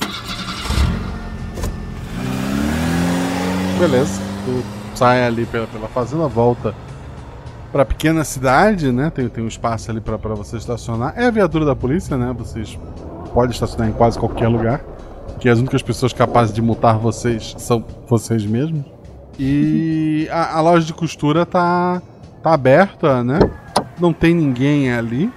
[3.78, 4.22] Beleza.
[4.46, 6.74] Tu sai ali pela, pela fazenda, volta
[7.74, 9.10] pra pequena cidade, né?
[9.10, 11.12] Tem, tem um espaço ali pra você estacionar.
[11.16, 12.32] É a viatura da polícia, né?
[12.38, 12.78] Vocês
[13.32, 14.80] podem estacionar em quase qualquer lugar.
[15.40, 18.84] Que as únicas pessoas capazes de multar vocês são vocês mesmos.
[19.36, 22.00] E a, a loja de costura tá,
[22.44, 23.40] tá aberta, né?
[23.98, 25.28] Não tem ninguém ali.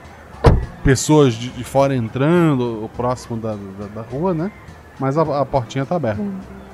[0.84, 4.52] Pessoas de, de fora entrando, ou próximo da, da, da rua, né?
[5.00, 6.22] Mas a, a portinha tá aberta.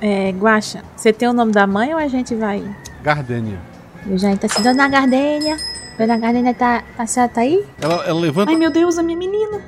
[0.05, 2.61] É, Guaxa, você tem o nome da mãe ou a gente vai?
[3.01, 3.57] Gardênia.
[4.05, 5.55] Eu já entro assim, Dona Gardênia.
[5.97, 7.65] Dona Gardênia tá, a senhora tá aí?
[7.81, 8.51] Ela, ela levanta.
[8.51, 9.61] Ai meu Deus, a minha menina.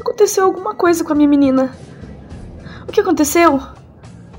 [0.00, 1.70] Aconteceu alguma coisa com a minha menina.
[2.88, 3.60] O que aconteceu?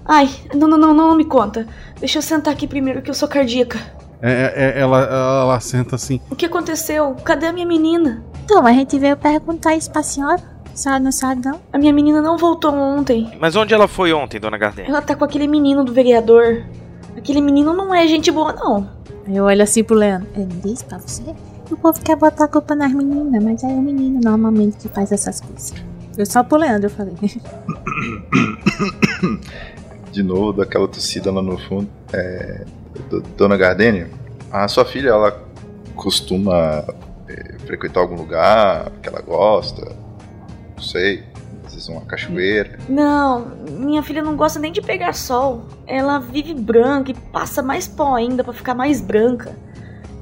[0.04, 1.68] Ai, não, não, não, não me conta.
[2.00, 3.78] Deixa eu sentar aqui primeiro que eu sou cardíaca.
[4.24, 6.20] É, é, ela, ela, ela senta assim.
[6.32, 7.16] O que aconteceu?
[7.24, 8.24] Cadê a minha menina?
[8.44, 10.42] Então, a gente veio perguntar isso pra senhora.
[10.74, 11.60] Senhora não sabe, não?
[11.72, 13.32] A minha menina não voltou ontem.
[13.40, 14.90] Mas onde ela foi ontem, dona Gardenia?
[14.90, 16.64] Ela tá com aquele menino do vereador.
[17.16, 18.90] Aquele menino não é gente boa, não.
[19.28, 20.28] Eu olho assim pro Leandro.
[20.36, 21.24] Eu não disse pra você?
[21.72, 25.12] O povo quer botar a culpa nas meninas, mas é o menino normalmente que faz
[25.12, 25.74] essas coisas.
[26.18, 27.14] Eu só pro Leandro, eu falei.
[30.12, 31.90] De novo, daquela tossida lá no fundo.
[32.12, 32.66] É,
[33.10, 34.10] do- Dona Gardênia,
[34.52, 35.42] a sua filha, ela
[35.96, 36.84] costuma
[37.28, 39.92] é, frequentar algum lugar que ela gosta?
[40.84, 41.24] Sei.
[41.66, 42.78] Às vezes uma cachoeira.
[42.90, 45.66] Não, minha filha não gosta nem de pegar sol.
[45.88, 49.56] Ela vive branca e passa mais pó ainda pra ficar mais branca.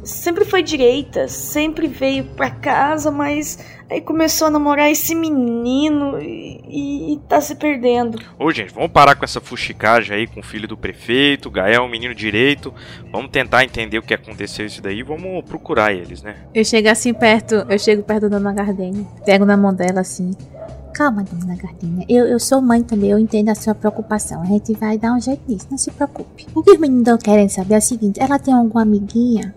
[0.04, 3.60] Sempre foi direita, sempre veio pra casa, mas
[3.90, 8.20] aí começou a namorar esse menino e, e- tá se perdendo.
[8.40, 11.84] Ô, gente, vamos parar com essa fuxicagem aí com o filho do prefeito, o Gael
[11.84, 12.74] é um menino direito.
[13.12, 16.36] Vamos tentar entender o que aconteceu isso daí e vamos procurar eles, né?
[16.54, 20.32] Eu chego assim perto, eu chego perto da Dona Gardênia, pego na mão dela assim.
[20.94, 24.42] Calma, Dona Gardênia, eu, eu sou mãe também, eu entendo a sua preocupação.
[24.42, 26.48] A gente vai dar um jeito nisso, não se preocupe.
[26.54, 29.56] O que os meninos estão querendo saber é o seguinte: ela tem alguma amiguinha?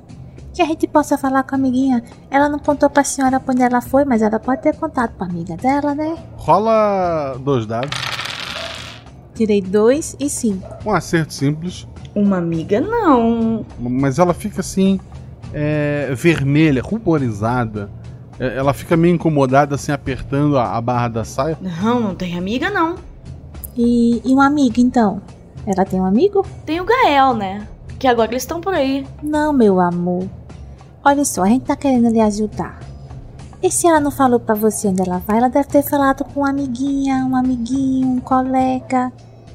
[0.54, 2.02] Que a gente possa falar com a amiguinha.
[2.30, 5.26] Ela não contou pra senhora pra onde ela foi, mas ela pode ter contado pra
[5.26, 6.16] amiga dela, né?
[6.36, 7.90] Rola dois dados.
[9.34, 10.64] Tirei dois e cinco.
[10.86, 11.88] Um acerto simples.
[12.14, 13.66] Uma amiga, não.
[13.80, 15.00] Mas ela fica assim,
[15.52, 17.90] é, vermelha, ruborizada.
[18.38, 21.58] É, Ela fica meio incomodada, assim, apertando a, a barra da saia.
[21.60, 22.94] Não, não tem amiga não.
[23.76, 25.20] E, e um amigo, então?
[25.66, 26.46] Ela tem um amigo?
[26.64, 27.66] Tem o Gael, né?
[27.98, 29.04] Que agora eles estão por aí.
[29.20, 30.28] Não, meu amor.
[31.06, 32.80] Olha só, a gente tá querendo lhe ajudar.
[33.62, 36.40] E se ela não falou pra você onde ela vai, ela deve ter falado com
[36.40, 39.12] uma amiguinha, um amiguinho, um colega.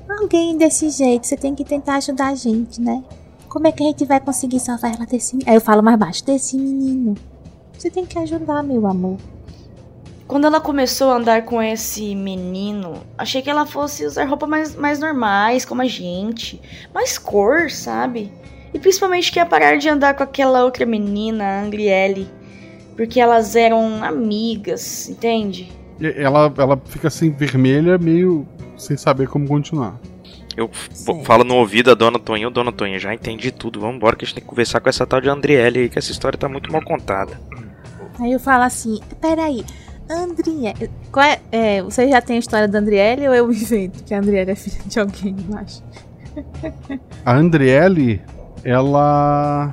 [0.07, 1.25] Alguém desse jeito.
[1.25, 3.03] Você tem que tentar ajudar a gente, né?
[3.47, 5.49] Como é que a gente vai conseguir salvar ela desse menino?
[5.49, 7.15] Aí eu falo mais baixo, desse menino.
[7.75, 9.17] Você tem que ajudar, meu amor.
[10.27, 14.75] Quando ela começou a andar com esse menino, achei que ela fosse usar roupa mais,
[14.75, 16.61] mais normais, como a gente.
[16.93, 18.31] Mais cor, sabe?
[18.73, 22.27] E principalmente que ia parar de andar com aquela outra menina, a Angriele.
[22.95, 25.71] Porque elas eram amigas, entende?
[26.01, 29.99] Ela, ela fica assim, vermelha, meio sem saber como continuar.
[30.55, 30.69] Eu
[31.23, 34.27] falo no ouvido da dona Toninha, dona Toninha, já entendi tudo, vamos embora que a
[34.27, 36.71] gente tem que conversar com essa tal de Andriele aí, que essa história tá muito
[36.71, 37.39] mal contada.
[38.19, 39.63] Aí eu falo assim, peraí,
[40.09, 40.89] Andriele.
[41.11, 44.17] Qual é, é, você já tem a história da Andriele ou eu invento que a
[44.17, 45.81] Andriele é filha de alguém, eu acho?
[47.23, 48.21] A Andriele,
[48.63, 49.71] ela.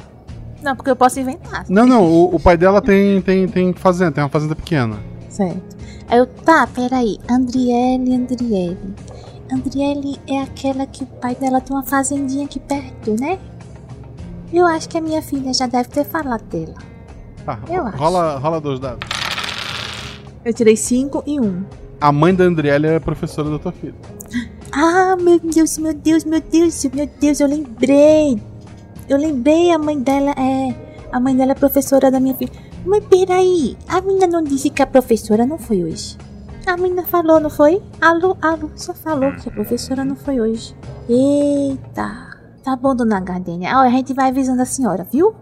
[0.62, 1.64] Não, porque eu posso inventar.
[1.68, 4.96] Não, não, o, o pai dela tem, tem, tem fazenda, tem uma fazenda pequena.
[5.28, 5.76] Certo.
[6.08, 7.18] Aí eu, tá, peraí.
[7.30, 8.94] Andriele, Andriele.
[9.52, 13.38] Andriele é aquela que o pai dela tem uma fazendinha aqui perto, né?
[14.52, 16.74] Eu acho que a minha filha já deve ter falado dela.
[17.44, 17.96] Tá, Eu acho.
[17.96, 19.08] rola, rola dois dados.
[20.44, 21.64] Eu tirei cinco e um.
[22.00, 23.94] A mãe da Andriele é professora da tua filha.
[24.78, 28.38] Ah, meu Deus, meu Deus, meu Deus, meu Deus, eu lembrei.
[29.08, 30.74] Eu lembrei, a mãe dela é.
[31.12, 32.52] A mãe dela é professora da minha filha.
[32.84, 36.16] Mas peraí, a menina não disse que a professora não foi hoje.
[36.66, 37.80] A menina falou, não foi?
[38.00, 40.74] A Lu, a Lu só falou que a professora não foi hoje.
[41.08, 42.36] Eita.
[42.64, 43.78] Tá bom, dona Gardênia.
[43.78, 45.34] Olha, a gente vai avisando a senhora, viu?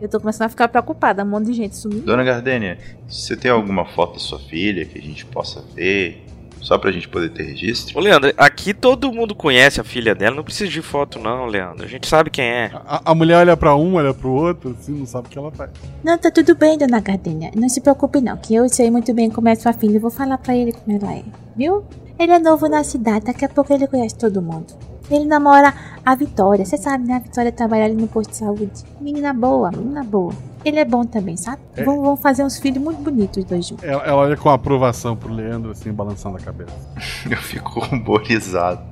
[0.00, 2.00] Eu tô começando a ficar preocupada, um monte de gente sumiu.
[2.00, 6.24] Dona Gardênia, você tem alguma foto da sua filha que a gente possa ver?
[6.60, 7.98] Só pra gente poder ter registro?
[7.98, 11.84] Ô Leandro, aqui todo mundo conhece a filha dela, não precisa de foto não, Leandro.
[11.84, 12.70] A gente sabe quem é.
[12.86, 15.50] A, a mulher olha pra um, olha pro outro, assim, não sabe o que ela
[15.50, 15.70] faz.
[16.04, 17.50] Não, tá tudo bem, dona Gardênia.
[17.56, 19.96] Não se preocupe não, que eu sei muito bem como é sua filha.
[19.96, 21.24] Eu vou falar pra ele como ela é,
[21.56, 21.84] viu?
[22.20, 24.66] Ele é novo na cidade, daqui a pouco ele conhece todo mundo.
[25.10, 25.72] Ele namora
[26.04, 27.14] a Vitória, você sabe, né?
[27.14, 28.84] A Vitória trabalha ali no posto de saúde.
[29.00, 30.34] Menina boa, menina boa.
[30.62, 31.62] Ele é bom também, sabe?
[31.74, 31.82] É.
[31.82, 33.82] Vão, vão fazer uns filhos muito bonitos os dois juntos.
[33.86, 36.76] Ela, ela olha com aprovação pro Leandro, assim, balançando a cabeça.
[37.28, 38.82] Eu fico ruborizado.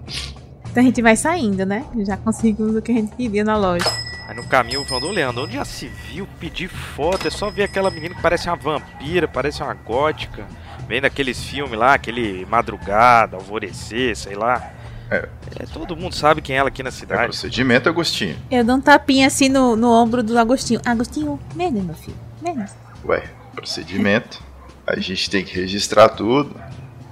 [0.70, 1.84] Então a gente vai saindo, né?
[1.98, 3.84] Já conseguimos o que a gente queria na loja.
[4.26, 7.28] Aí no caminho falando, Leandro, onde já se viu pedir foto?
[7.28, 10.46] É só ver aquela menina que parece uma vampira, parece uma gótica.
[10.88, 14.72] Vem daqueles filmes lá, aquele Madrugada, Alvorecer, sei lá.
[15.10, 15.28] É.
[15.60, 17.22] É, todo mundo sabe quem é ela aqui na É cidade.
[17.24, 18.36] procedimento, Agostinho.
[18.50, 20.80] Eu dou um tapinha assim no, no ombro do Agostinho.
[20.84, 22.16] Agostinho, menos, meu filho.
[22.42, 22.70] Menos.
[23.04, 23.22] Ué,
[23.54, 24.42] procedimento.
[24.86, 26.54] A gente tem que registrar tudo.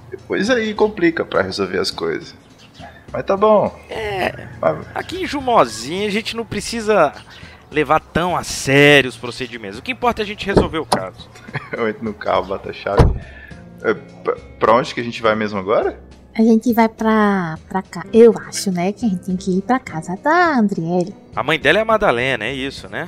[0.09, 2.35] Depois aí complica pra resolver as coisas.
[3.11, 3.75] Mas tá bom.
[3.89, 7.13] É, Mas- aqui em Jumozinha a gente não precisa
[7.71, 9.79] levar tão a sério os procedimentos.
[9.79, 11.29] O que importa é a gente resolver o caso.
[11.71, 13.03] Eu entro no carro, bato a chave.
[13.83, 13.93] É,
[14.59, 15.99] pra- onde que a gente vai mesmo agora?
[16.37, 18.05] A gente vai pra, pra cá.
[18.13, 18.91] Eu acho, né?
[18.91, 21.13] Que a gente tem que ir pra casa da Andriele.
[21.35, 23.07] A mãe dela é a Madalena, é isso, né?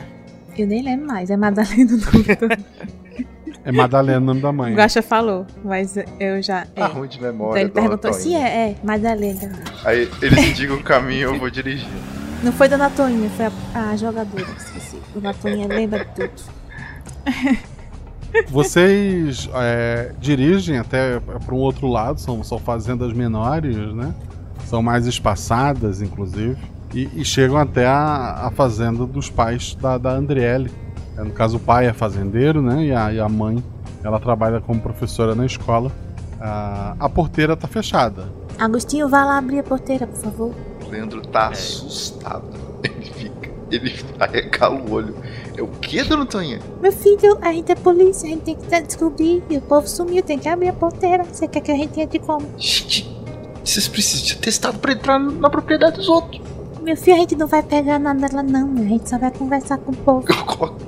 [0.57, 1.29] Eu nem lembro mais.
[1.29, 2.05] É Madalena do
[3.65, 4.73] É Madalena o nome da mãe.
[4.73, 6.65] O Gacha falou, mas eu já.
[6.75, 6.81] É.
[6.81, 7.59] Ah, ruim de Então memória.
[7.61, 9.51] ele dona perguntou se é, é, Madalena.
[9.85, 11.91] Aí eles indicam o caminho, eu vou dirigindo.
[12.41, 14.97] Não foi Dona Toinha, foi a, a jogadora, esqueci.
[15.13, 16.41] Dona Toinha lembra de tudo.
[18.49, 24.13] Vocês é, dirigem até para um outro lado, são, são fazendas menores, né?
[24.65, 26.57] São mais espaçadas, inclusive.
[26.93, 30.71] E, e chegam até a, a fazenda dos pais da, da Andriele.
[31.17, 32.85] É, no caso, o pai é fazendeiro, né?
[32.85, 33.63] E a, e a mãe,
[34.03, 35.91] ela trabalha como professora na escola.
[36.39, 38.29] A, a porteira tá fechada.
[38.57, 40.55] Agostinho, vá lá abrir a porteira, por favor.
[40.85, 42.43] O Leandro tá assustado.
[42.83, 43.49] Ele fica.
[43.71, 45.15] Ele arregala o olho.
[45.59, 46.61] É o que, dona Toinha?
[46.81, 49.43] Meu filho, a gente é polícia, a gente tem que descobrir.
[49.49, 51.25] E o povo sumiu, tem que abrir a porteira.
[51.25, 52.49] Você quer que a gente entre como?
[52.57, 53.13] Gente,
[53.61, 56.41] vocês precisam de atestado pra entrar na propriedade dos outros.
[56.81, 58.71] Meu filho, a gente não vai pegar nada lá, não.
[58.71, 60.25] A gente só vai conversar com o povo.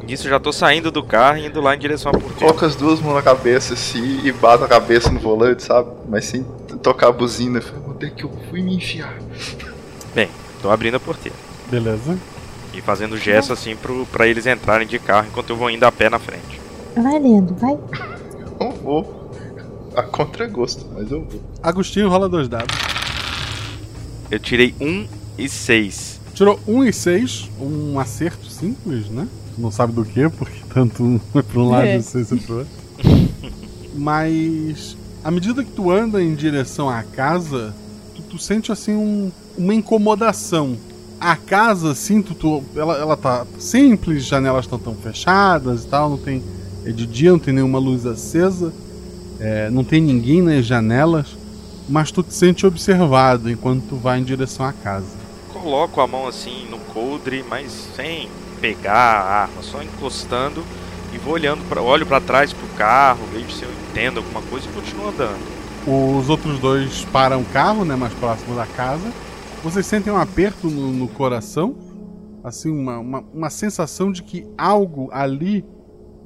[0.07, 2.39] Nisso eu já tô saindo do carro e indo lá em direção à porteira.
[2.39, 5.91] Coloca as duas mãos na cabeça assim e bata a cabeça no volante, sabe?
[6.07, 6.45] Mas sem
[6.81, 7.61] tocar a buzina.
[7.89, 9.19] Onde é que eu fui me enfiar?
[10.15, 10.29] Bem,
[10.61, 11.37] tô abrindo a porteira.
[11.69, 12.17] Beleza?
[12.73, 15.91] E fazendo gesto assim pro, pra eles entrarem de carro enquanto eu vou indo a
[15.91, 16.59] pé na frente.
[16.95, 17.77] Vai, Leandro, vai.
[18.59, 19.31] Não vou.
[19.95, 21.41] A contragosto, mas eu vou.
[21.61, 22.73] Agostinho rola dois dados.
[24.29, 25.05] Eu tirei um
[25.37, 26.19] e seis.
[26.33, 29.27] Tirou um e seis, um acerto simples, né?
[29.53, 31.97] Tu não sabe do que, porque tanto um é pra um lado É.
[31.97, 32.71] e seis é pro outro.
[33.93, 37.73] Mas à medida que tu anda em direção à casa,
[38.15, 40.77] tu, tu sente assim um- uma incomodação.
[41.21, 46.09] A casa, assim, tu, tu- ela, ela tá simples, janelas estão tão fechadas e tal,
[46.09, 46.41] não tem.
[46.83, 48.73] É de dia, não tem nenhuma luz acesa,
[49.39, 51.27] é, não tem ninguém nas janelas,
[51.87, 55.05] mas tu te sente observado enquanto tu vai em direção à casa.
[55.53, 58.27] Coloco a mão assim no coldre, mas sem
[58.59, 60.63] pegar a arma, só encostando
[61.13, 64.67] e vou olhando para, olho para trás pro carro, vejo se eu entendo alguma coisa
[64.67, 65.61] e continuo andando.
[65.85, 69.11] Os outros dois param o carro, né, mais próximo da casa.
[69.63, 71.75] Vocês sentem um aperto no, no coração,
[72.43, 75.63] assim, uma, uma, uma sensação de que algo ali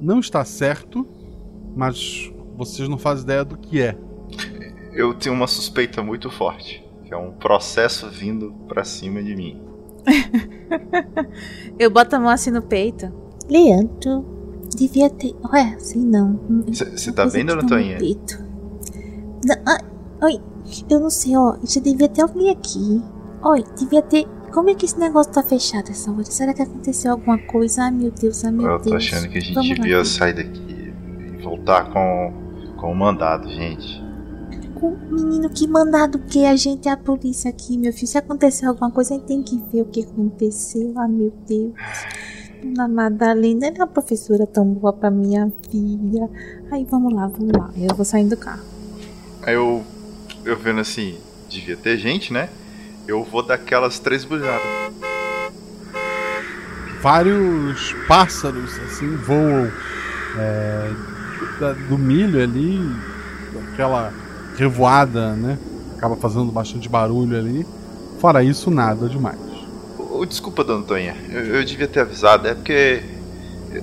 [0.00, 1.06] não está certo,
[1.76, 3.96] mas vocês não fazem ideia do que é.
[4.92, 9.60] Eu tenho uma suspeita muito forte, que é um processo vindo pra cima de mim.
[11.78, 13.12] Eu boto a mão assim no peito.
[13.50, 14.24] Leandro,
[14.74, 15.34] devia ter.
[15.52, 16.40] Ué, assim não.
[16.68, 17.98] Você tá bem, dona tá Toinha?
[17.98, 18.42] peito.
[19.44, 19.80] Não, ai,
[20.22, 20.40] oi,
[20.90, 21.56] eu não sei, ó.
[21.64, 23.02] Já devia ter alguém aqui.
[23.42, 24.26] Oi, devia ter.
[24.52, 26.24] Como é que esse negócio tá fechado essa hora?
[26.24, 27.82] Será que aconteceu alguma coisa?
[27.84, 28.88] Ai meu Deus, ai meu Eu Deus.
[28.90, 29.74] tô achando que a gente Vamos lá.
[29.76, 30.92] devia sair daqui
[31.38, 32.32] e voltar com,
[32.78, 34.02] com o mandado, gente.
[34.80, 38.06] O menino que mandado que a gente é a polícia aqui, meu filho.
[38.06, 40.92] Se acontecer alguma coisa, a gente tem que ver o que aconteceu.
[40.96, 41.72] Ah, meu Deus.
[42.62, 46.28] Dona Madalena, ela é uma professora tão boa pra minha filha.
[46.70, 47.70] Aí, vamos lá, vamos lá.
[47.76, 48.62] Eu vou saindo do carro.
[49.42, 49.82] Aí eu,
[50.44, 51.16] eu vendo assim,
[51.48, 52.48] devia ter gente, né?
[53.06, 54.62] Eu vou daquelas três bujadas.
[57.00, 59.70] Vários pássaros, assim, voam
[60.38, 60.90] é,
[61.60, 62.80] da- do milho ali,
[63.72, 64.12] aquela
[64.56, 65.58] revoada, né?
[65.96, 67.66] Acaba fazendo bastante barulho ali.
[68.18, 69.38] Fora isso, nada demais.
[70.28, 73.02] Desculpa, dona Tonha, eu, eu devia ter avisado, é porque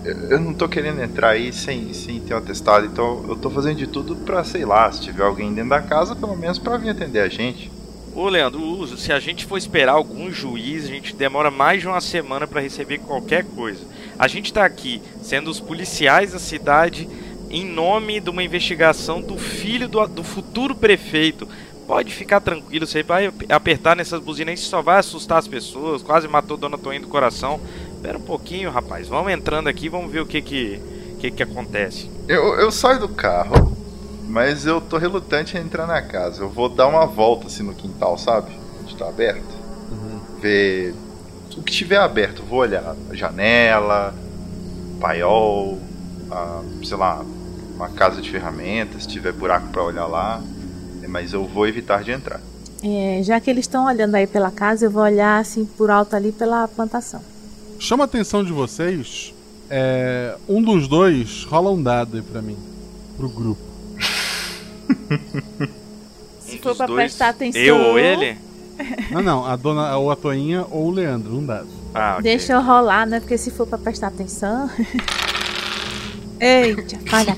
[0.04, 3.52] eu, eu não tô querendo entrar aí sem, sem ter um atestado, então eu tô
[3.52, 6.76] fazendo de tudo pra, sei lá, se tiver alguém dentro da casa, pelo menos pra
[6.78, 7.72] vir atender a gente.
[8.15, 11.99] Ô Leandro, se a gente for esperar algum juiz, a gente demora mais de uma
[11.99, 13.86] semana para receber qualquer coisa.
[14.19, 17.10] A gente tá aqui sendo os policiais da cidade
[17.49, 21.47] em nome de uma investigação do filho do, do futuro prefeito.
[21.88, 26.02] Pode ficar tranquilo, você vai ap- apertar nessas buzinas, isso só vai assustar as pessoas.
[26.04, 27.60] Quase matou Dona Toinha do coração.
[27.95, 29.08] Espera um pouquinho, rapaz.
[29.08, 30.80] Vamos entrando aqui, vamos ver o que que,
[31.19, 32.10] que, que acontece.
[32.28, 33.73] Eu, eu saio do carro,
[34.28, 36.42] mas eu tô relutante a entrar na casa.
[36.42, 38.52] Eu vou dar uma volta assim no quintal, sabe?
[38.82, 39.64] Onde tá aberto.
[40.42, 40.94] Ver
[41.58, 42.44] o que tiver aberto.
[42.44, 44.14] Vou olhar a janela,
[45.00, 45.80] paiol,
[46.32, 47.24] a, sei lá,
[47.76, 50.42] uma casa de ferramentas, se tiver buraco pra olhar lá.
[51.08, 52.42] Mas eu vou evitar de entrar.
[52.84, 56.16] É, já que eles estão olhando aí pela casa, eu vou olhar assim por alto
[56.16, 57.22] ali pela plantação.
[57.80, 59.34] Chama a atenção de vocês.
[59.70, 62.58] É, um dos dois rola um dado aí pra mim.
[63.16, 63.73] Pro grupo.
[66.39, 67.62] Se for pra prestar atenção.
[67.62, 68.38] Eu ou ele?
[69.12, 71.67] Não, não, a dona ou a Toinha ou o Leandro, um dado.
[71.93, 73.19] Ah, Deixa eu rolar, né?
[73.19, 74.69] Porque se for pra prestar atenção.
[76.39, 77.38] Eita, falha.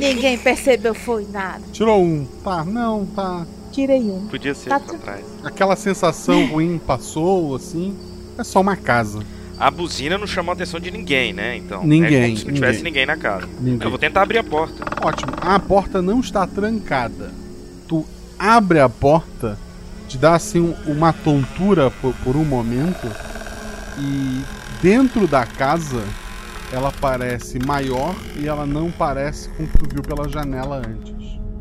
[0.00, 1.62] Ninguém percebeu, foi nada.
[1.72, 2.26] Tirou um.
[2.42, 3.46] Tá, não, tá.
[3.70, 4.26] Tirei um.
[4.26, 5.24] Podia ser Tá pra trás.
[5.44, 7.96] Aquela sensação ruim passou, assim.
[8.38, 9.20] É só uma casa.
[9.58, 11.56] A buzina não chamou a atenção de ninguém, né?
[11.56, 13.02] Então, Ninguém, é como se não tivesse ninguém.
[13.02, 13.48] ninguém na casa.
[13.60, 13.82] Ninguém.
[13.82, 14.84] Eu vou tentar abrir a porta.
[15.06, 15.32] Ótimo.
[15.40, 17.30] A porta não está trancada.
[17.86, 18.04] Tu
[18.38, 19.58] abre a porta,
[20.08, 23.06] te dá assim um- uma tontura por, por um momento
[23.98, 24.42] e
[24.82, 26.02] dentro da casa
[26.72, 31.14] ela parece maior e ela não parece com o que tu viu pela janela antes.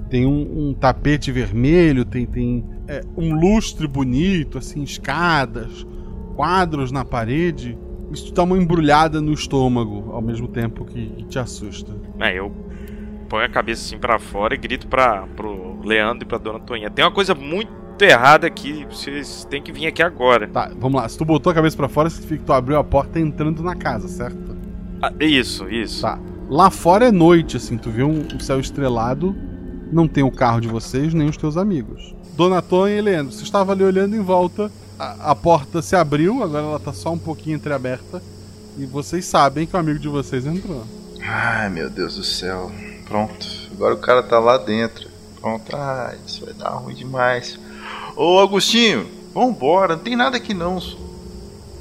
[0.10, 5.86] Tem um, um tapete vermelho, tem, tem é, um lustre bonito, assim, escadas,
[6.36, 7.78] quadros na parede.
[8.12, 11.92] Isso dá uma embrulhada no estômago ao mesmo tempo que- que te assusta.
[12.20, 12.52] É, eu
[13.30, 16.90] ponho a cabeça assim pra fora e grito pra, pro Leandro e pra Dona Toinha.
[16.90, 20.48] Tem uma coisa muito errada aqui, vocês têm que vir aqui agora.
[20.48, 21.08] Tá, vamos lá.
[21.10, 23.76] Se tu botou a cabeça pra fora, significa que tu abriu a porta entrando na
[23.76, 24.56] casa, certo?
[25.02, 26.02] Ah, isso, isso.
[26.02, 26.20] Tá.
[26.50, 29.36] Lá fora é noite, assim, tu vê um, um céu estrelado,
[29.92, 32.14] não tem o carro de vocês, nem os teus amigos.
[32.36, 36.44] Dona Tonha e Leandro, você estava ali olhando em volta, a, a porta se abriu,
[36.44, 38.22] agora ela tá só um pouquinho entreaberta,
[38.78, 40.84] e vocês sabem que o amigo de vocês entrou.
[41.22, 42.72] Ai, meu Deus do céu.
[43.06, 43.48] Pronto.
[43.72, 45.10] Agora o cara tá lá dentro.
[45.40, 45.76] Pronto.
[45.76, 47.60] Ai, isso vai dar ruim demais.
[48.16, 49.96] Ô, Agostinho, vambora.
[49.96, 50.82] Não tem nada aqui não.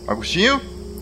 [0.07, 0.61] Agostinho?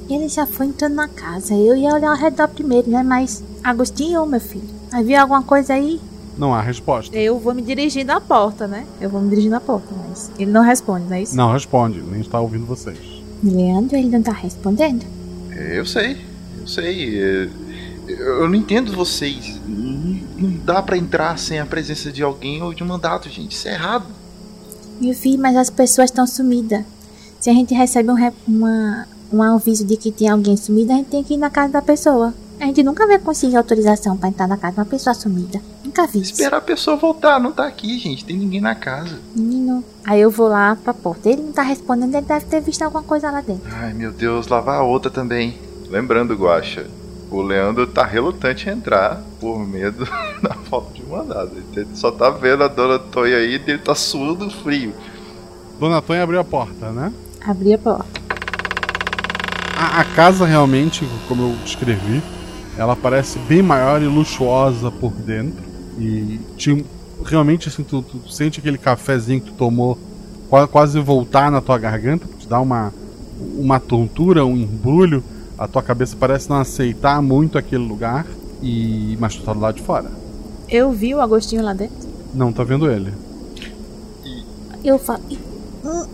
[0.08, 1.54] Ele já foi entrando na casa.
[1.54, 3.02] Eu ia olhar ao redor primeiro, né?
[3.02, 3.42] Mas.
[3.62, 4.68] Agostinho, meu filho.
[4.92, 6.00] Aí viu alguma coisa aí?
[6.40, 7.14] Não há resposta.
[7.16, 8.86] Eu vou me dirigindo à porta, né?
[9.00, 10.30] Eu vou me dirigindo à porta, mas.
[10.38, 11.36] Ele não responde, não é isso?
[11.36, 12.96] Não responde, nem está ouvindo vocês.
[13.44, 15.04] Leandro, ele não tá respondendo?
[15.54, 16.16] Eu sei.
[16.58, 17.20] Eu sei.
[17.22, 17.48] é,
[18.08, 19.60] Eu não entendo vocês.
[19.68, 23.52] não dá pra entrar sem a presença de alguém ou de um mandato, gente.
[23.52, 24.06] Isso é errado.
[24.98, 26.82] Meu filho, mas as pessoas estão sumidas.
[27.38, 30.96] Se a gente recebe um, re- uma, um aviso de que tem alguém sumido, a
[30.96, 32.32] gente tem que ir na casa da pessoa.
[32.60, 35.58] A gente nunca vai conseguir autorização pra entrar na casa de uma pessoa sumida.
[35.82, 36.32] Nunca vi isso.
[36.32, 37.40] Esperar a pessoa voltar.
[37.40, 38.22] Não tá aqui, gente.
[38.22, 39.18] Tem ninguém na casa.
[39.34, 39.82] Menino.
[40.04, 41.30] Aí eu vou lá pra porta.
[41.30, 43.62] Ele não tá respondendo, ele deve ter visto alguma coisa lá dentro.
[43.72, 44.46] Ai, meu Deus.
[44.46, 45.56] Lá vai a outra também.
[45.88, 46.86] Lembrando, Guaxa.
[47.30, 50.04] O Leandro tá relutante a entrar por medo
[50.42, 51.52] da falta de mandado.
[51.74, 54.92] Ele só tá vendo a dona Toia aí e ele tá suando frio.
[55.78, 57.10] Dona Tonha abriu a porta, né?
[57.40, 58.20] Abri a porta.
[59.74, 62.22] A, a casa realmente, como eu descrevi,
[62.80, 65.62] ela parece bem maior e luxuosa por dentro.
[65.98, 66.82] E tinha,
[67.24, 69.98] realmente assim, tu, tu sente aquele cafezinho que tu tomou
[70.48, 72.90] qua- quase voltar na tua garganta, te dá uma,
[73.58, 75.22] uma tontura, um embrulho.
[75.58, 78.26] A tua cabeça parece não aceitar muito aquele lugar.
[78.62, 80.10] E mas tu tá do lado de fora.
[80.68, 82.08] Eu vi o Agostinho lá dentro.
[82.32, 83.12] Não tá vendo ele.
[84.82, 85.20] Eu falo.
[85.28, 85.38] "Ih,
[85.84, 86.06] hum,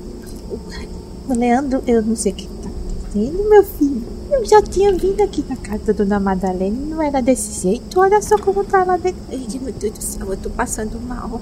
[1.28, 4.15] o Leandro, eu não sei o que tá acontecendo, meu filho.
[4.30, 8.00] Eu já tinha vindo aqui na casa da dona Madalena não era desse jeito.
[8.00, 9.20] Olha só como tá lá dentro.
[9.30, 11.40] Ai, meu Deus do céu, eu tô passando mal.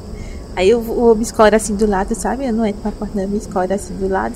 [0.55, 2.47] Aí eu, eu me escoro assim do lado, sabe?
[2.47, 4.35] Eu não entro na porta, não, eu me escoro assim do lado.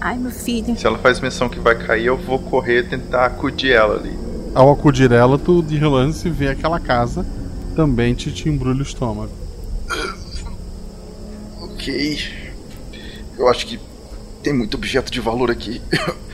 [0.00, 0.76] Ai, meu filho.
[0.76, 4.16] Se ela faz menção que vai cair, eu vou correr tentar acudir ela ali.
[4.54, 7.24] Ao acudir ela, tu de relance vê aquela casa
[7.74, 9.32] também te, te embrulha o estômago.
[11.62, 12.18] Ok.
[13.36, 13.80] Eu acho que
[14.42, 15.80] tem muito objeto de valor aqui.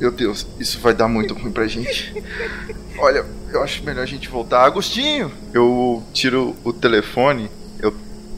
[0.00, 2.12] Meu Deus, isso vai dar muito ruim pra gente.
[2.98, 4.64] Olha, eu acho melhor a gente voltar.
[4.64, 5.30] Agostinho!
[5.52, 7.92] Eu tiro o telefone, eu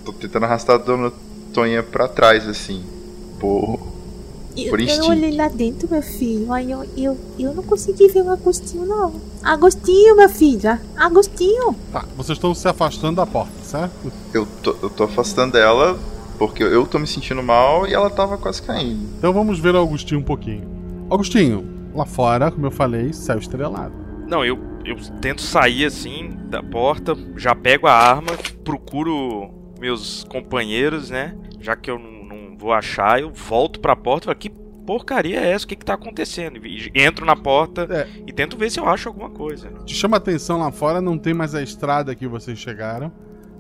[0.05, 1.13] tô tentando arrastar a dona
[1.55, 2.83] Tonha pra trás, assim.
[3.39, 3.79] Por,
[4.57, 5.09] Eu, por eu instinto.
[5.11, 6.53] olhei lá dentro, meu filho.
[6.53, 9.15] Aí eu, eu, eu não consegui ver o Agostinho, não.
[9.43, 10.79] Agostinho, meu filho.
[10.97, 11.77] Agostinho.
[11.93, 14.13] Tá, vocês estão se afastando da porta, certo?
[14.35, 15.99] Eu tô, eu tô afastando ela
[16.39, 19.07] porque eu tô me sentindo mal e ela tava quase caindo.
[19.19, 20.72] Então vamos ver o Augustinho um pouquinho.
[21.13, 23.93] Augustinho, lá fora, como eu falei, céu estrelado.
[24.27, 28.33] Não, eu, eu tento sair assim da porta, já pego a arma,
[28.65, 31.37] procuro meus companheiros, né?
[31.61, 34.51] Já que eu não, não vou achar, eu volto pra porta e falo, que
[34.87, 35.65] porcaria é essa?
[35.65, 36.67] O que que tá acontecendo?
[36.67, 38.09] E entro na porta É.
[38.27, 39.69] e tento ver se eu acho alguma coisa.
[39.85, 43.13] Te chama a atenção lá fora, não tem mais a estrada que vocês chegaram.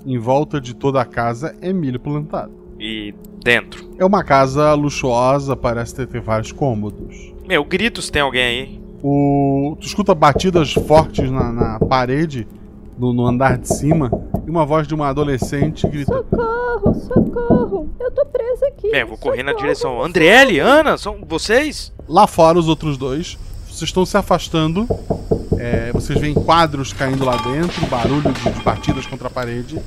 [0.07, 2.53] Em volta de toda a casa é milho plantado.
[2.81, 3.91] E dentro.
[3.99, 7.32] É uma casa luxuosa, parece ter, ter vários cômodos.
[7.47, 8.81] Meu, gritos tem alguém aí?
[9.03, 9.77] O...
[9.81, 12.47] Tu escuta batidas fortes na, na parede,
[12.99, 14.11] no, no andar de cima,
[14.47, 17.91] e uma voz de uma adolescente grita: Socorro, socorro!
[17.99, 18.91] Eu tô presa aqui.
[18.91, 20.03] Bem, eu vou correr na direção.
[20.03, 21.93] Andriele, Ana, são vocês?
[22.09, 23.37] Lá fora, os outros dois,
[23.67, 24.87] vocês estão se afastando.
[25.59, 29.81] é, vocês veem quadros caindo lá dentro, barulho de, de batidas contra a parede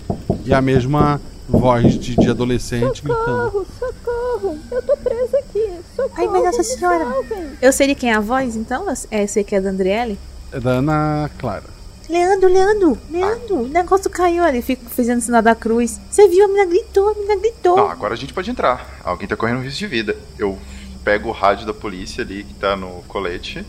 [0.46, 3.26] e a mesma voz de, de adolescente gritando.
[3.26, 4.60] Socorro, socorro!
[4.72, 5.80] Eu tô presa aqui.
[5.96, 6.14] Socorro!
[6.18, 7.06] Ai, minha Nossa Senhora.
[7.06, 7.50] salvem.
[7.62, 8.86] Eu sei de quem é a voz, então?
[9.12, 10.18] É, sei que é da Andriele.
[10.52, 11.76] É da Ana Clara.
[12.08, 16.00] Leandro, Leandro, Leandro, o negócio caiu ali, fico fazendo sinal da cruz.
[16.10, 16.46] Você viu?
[16.46, 17.76] A menina gritou, a menina gritou.
[17.78, 19.00] Não, agora a gente pode entrar.
[19.04, 20.16] Alguém tá correndo risco de vida.
[20.38, 20.58] Eu
[21.04, 23.66] pego o rádio da polícia ali que tá no colete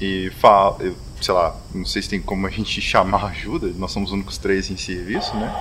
[0.00, 3.90] e falo, eu, sei lá, não sei se tem como a gente chamar ajuda, nós
[3.92, 5.52] somos os únicos três em serviço, né?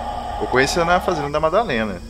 [0.42, 2.02] Ocorrência na fazenda da Madalena.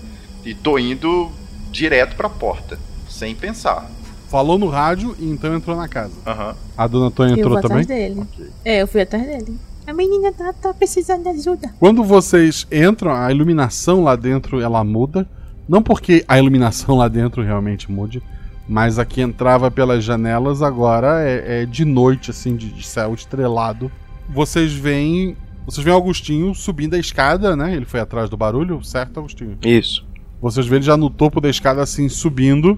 [0.44, 1.32] E tô indo
[1.72, 3.90] direto pra porta, sem pensar.
[4.30, 6.14] Falou no rádio e então entrou na casa.
[6.26, 6.56] Aham.
[6.76, 7.84] A dona Tonha eu entrou vou também?
[7.84, 8.24] atrás dele.
[8.66, 9.58] É, eu fui atrás dele.
[9.86, 11.74] A menina tá, tá precisando de ajuda.
[11.80, 15.28] Quando vocês entram, a iluminação lá dentro ela muda.
[15.70, 18.22] Não porque a iluminação lá dentro realmente mude,
[18.68, 23.14] mas a que entrava pelas janelas agora é, é de noite, assim, de, de céu
[23.14, 23.92] estrelado.
[24.30, 25.36] Vocês veem.
[25.66, 27.74] Vocês veem Augustinho subindo a escada, né?
[27.76, 29.58] Ele foi atrás do barulho, certo, Agostinho?
[29.64, 30.06] Isso.
[30.42, 32.78] Vocês veem ele já no topo da escada, assim, subindo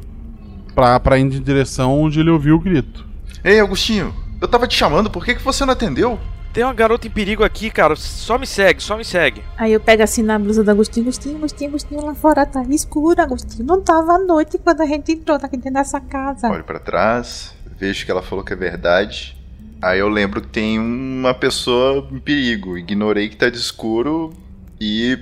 [0.76, 3.06] pra, pra ir em direção onde ele ouviu o grito.
[3.44, 6.20] Ei, Agostinho, eu tava te chamando, por que, que você não atendeu?
[6.56, 7.98] Tem uma garota em perigo aqui, cara.
[7.98, 9.44] Só me segue, só me segue.
[9.58, 13.22] Aí eu pego assim na blusa do Agostinho, Agostinho, Agostinho, Agostinho, lá fora tá escuro,
[13.22, 13.66] Agostinho.
[13.66, 16.50] Não tava à noite quando a gente entrou aqui dentro dessa casa.
[16.50, 19.36] Olho pra trás, vejo que ela falou que é verdade.
[19.82, 22.78] Aí eu lembro que tem uma pessoa em perigo.
[22.78, 24.34] Ignorei que tá de escuro
[24.80, 25.20] e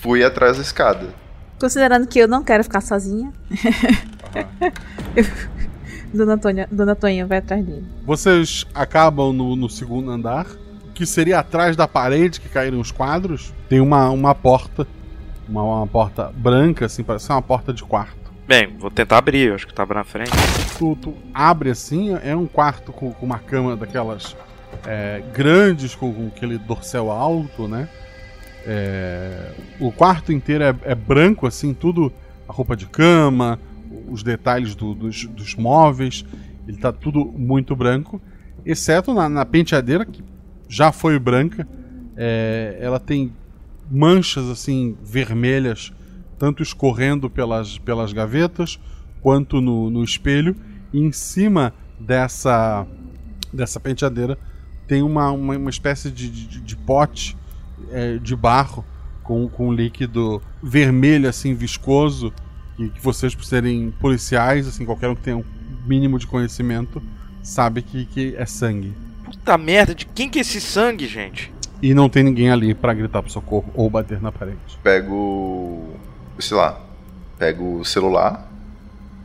[0.00, 1.14] fui atrás da escada.
[1.60, 3.32] Considerando que eu não quero ficar sozinha.
[5.14, 5.24] Eu-
[6.12, 7.84] Dona Tonha, Dona Tonha vai atrás dele.
[8.04, 10.46] Vocês acabam no, no segundo andar,
[10.94, 13.52] que seria atrás da parede que caíram os quadros.
[13.68, 14.86] Tem uma, uma porta,
[15.48, 18.16] uma, uma porta branca, assim, parece uma porta de quarto.
[18.46, 20.30] Bem, vou tentar abrir, eu acho que tava na frente.
[20.78, 24.34] Tu, tu abre assim, é um quarto com, com uma cama daquelas
[24.86, 27.88] é, grandes, com, com aquele dorsal alto, né?
[28.66, 32.12] É, o quarto inteiro é, é branco, assim, tudo
[32.48, 33.58] a roupa de cama,
[34.10, 36.24] os detalhes do- dos, dos móveis,
[36.66, 38.20] ele tá tudo muito branco,
[38.64, 40.22] exceto na, na penteadeira, que
[40.68, 41.66] já foi branca,
[42.16, 43.32] é, ela tem
[43.90, 45.92] manchas assim vermelhas,
[46.38, 48.78] tanto escorrendo pelas, pelas gavetas
[49.20, 50.54] quanto no, no espelho,
[50.92, 52.86] e em cima dessa,
[53.52, 54.38] dessa penteadeira
[54.86, 57.36] tem uma, uma, uma espécie de, de, de pote
[57.90, 58.84] é, de barro
[59.22, 62.32] com, com líquido vermelho, assim, viscoso,
[62.78, 65.44] que, que vocês, por serem policiais, assim, qualquer um que tenha um
[65.84, 67.02] mínimo de conhecimento,
[67.42, 68.94] sabe que, que é sangue.
[69.24, 71.52] Puta merda, de quem que é esse sangue, gente?
[71.82, 74.58] E não tem ninguém ali pra gritar pro socorro ou bater na parede.
[74.82, 75.94] Pego.
[76.38, 76.80] sei lá.
[77.36, 78.50] Pego o celular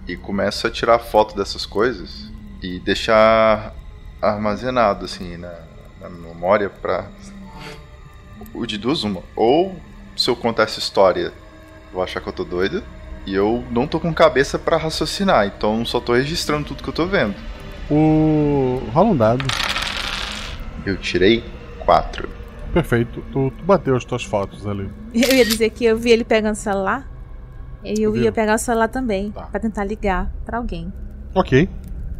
[0.07, 2.31] e começo a tirar foto dessas coisas
[2.61, 3.73] e deixar
[4.21, 5.53] armazenado assim na,
[5.99, 7.07] na memória pra.
[8.53, 9.23] O de duas, uma.
[9.35, 9.75] Ou
[10.15, 11.33] se eu contar essa história,
[11.91, 12.83] vou achar que eu tô doido.
[13.25, 16.93] E eu não tô com cabeça pra raciocinar, então só tô registrando tudo que eu
[16.93, 17.33] tô vendo.
[17.89, 18.81] O.
[18.93, 19.45] rola um dado.
[20.85, 21.43] Eu tirei
[21.85, 22.27] quatro.
[22.73, 23.23] Perfeito.
[23.31, 24.89] Tu, tu bateu as tuas fotos ali.
[25.13, 27.07] Eu ia dizer que eu vi ele pegando o celular.
[27.83, 28.23] E eu Viu?
[28.23, 29.43] ia pegar o celular também, Tá.
[29.43, 30.91] pra tentar ligar pra alguém.
[31.35, 31.69] Ok.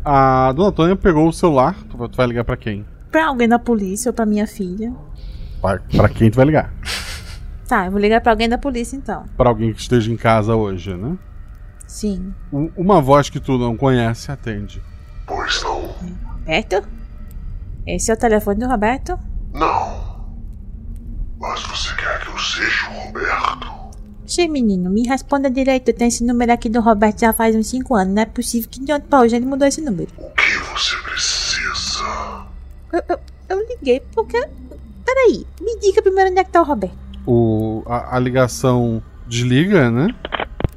[0.06, 1.76] A dona Antônia pegou o celular.
[1.90, 2.86] Tu vai, ligar pra quem?
[3.12, 4.94] Pra alguém da polícia ou pra minha filha.
[5.62, 6.74] Pra, pra quem tu vai ligar?
[7.74, 9.24] Tá, eu vou ligar pra alguém da polícia então.
[9.36, 11.18] Pra alguém que esteja em casa hoje, né?
[11.88, 12.32] Sim.
[12.52, 14.80] U- Uma voz que tu não conhece atende.
[15.26, 15.82] Pois não.
[16.36, 16.84] Roberto?
[17.88, 19.18] Esse é o telefone do Roberto?
[19.52, 20.24] Não.
[21.40, 23.68] Mas você quer que eu seja o Roberto?
[24.28, 25.92] Che, menino, me responda direito.
[25.94, 28.14] Tem esse número aqui do Roberto já faz uns 5 anos.
[28.14, 30.12] Não é possível que de ontem pra hoje ele mudou esse número.
[30.20, 32.46] O que você precisa?
[32.94, 33.20] Eu, eu,
[33.50, 34.38] eu liguei porque.
[35.04, 37.02] Peraí, me diga primeiro onde é que tá o Roberto.
[37.26, 40.08] O, a, a ligação desliga, né?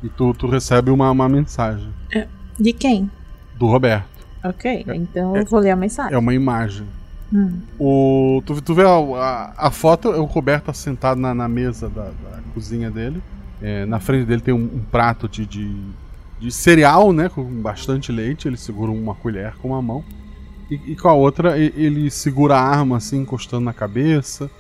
[0.02, 1.88] E tu, tu recebe uma, uma mensagem
[2.58, 3.10] De quem?
[3.58, 4.26] do Roberto.
[4.44, 6.14] Ok, então eu vou ler a mensagem.
[6.14, 6.86] É uma imagem.
[7.32, 7.58] Hum.
[7.78, 11.88] O, tu, tu vê a, a, a foto, é o Roberto sentado na, na mesa
[11.88, 13.22] da, da cozinha dele.
[13.60, 15.74] É, na frente dele tem um, um prato de, de,
[16.38, 17.28] de cereal, né?
[17.28, 18.46] Com bastante leite.
[18.46, 20.04] Ele segura uma colher com uma mão.
[20.70, 24.50] E, e com a outra ele segura a arma assim, encostando na cabeça.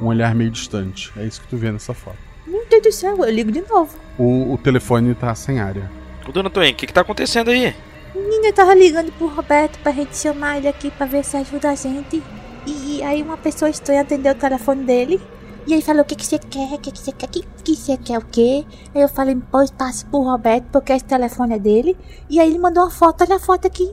[0.00, 1.12] Um olhar meio distante.
[1.16, 2.18] É isso que tu vê nessa foto.
[2.46, 3.96] Meu Deus do céu, eu ligo de novo.
[4.18, 5.90] O, o telefone tá sem área.
[6.28, 7.74] Ô, dona Toinha, o que que tá acontecendo aí?
[8.14, 11.70] Menina, eu tava ligando pro Roberto pra gente chamar ele aqui pra ver se ajuda
[11.70, 12.22] a gente.
[12.66, 15.20] E, e aí uma pessoa estranha atendeu o telefone dele.
[15.66, 16.74] E aí falou, o que que você quer?
[16.74, 17.26] O que que você quer?
[17.26, 18.64] O que que você quer o quê?
[18.94, 21.96] Aí eu falei, pois passe pro Roberto, porque esse telefone é dele.
[22.30, 23.92] E aí ele mandou uma foto, olha a foto aqui.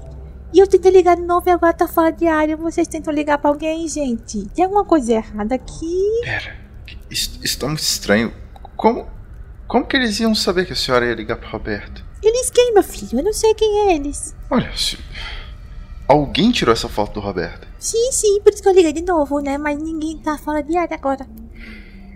[0.54, 2.56] E eu tentei ligar de novo e agora tá fora de área.
[2.56, 4.45] Vocês tentam ligar pra alguém, gente.
[4.49, 6.22] Tem alguma coisa errada aqui?
[6.24, 6.56] Pera,
[7.10, 8.32] isso, isso tá muito estranho.
[8.76, 9.08] Como.
[9.68, 12.06] Como que eles iam saber que a senhora ia ligar pro Roberto?
[12.22, 13.20] Eles quem, meu filho?
[13.20, 14.36] Eu não sei quem é eles.
[14.49, 14.99] Olha, se...
[16.08, 17.68] alguém tirou essa foto do Roberto.
[17.80, 19.58] Sim, sim, por isso que eu liguei de novo, né?
[19.58, 21.28] Mas ninguém tá fora de área agora.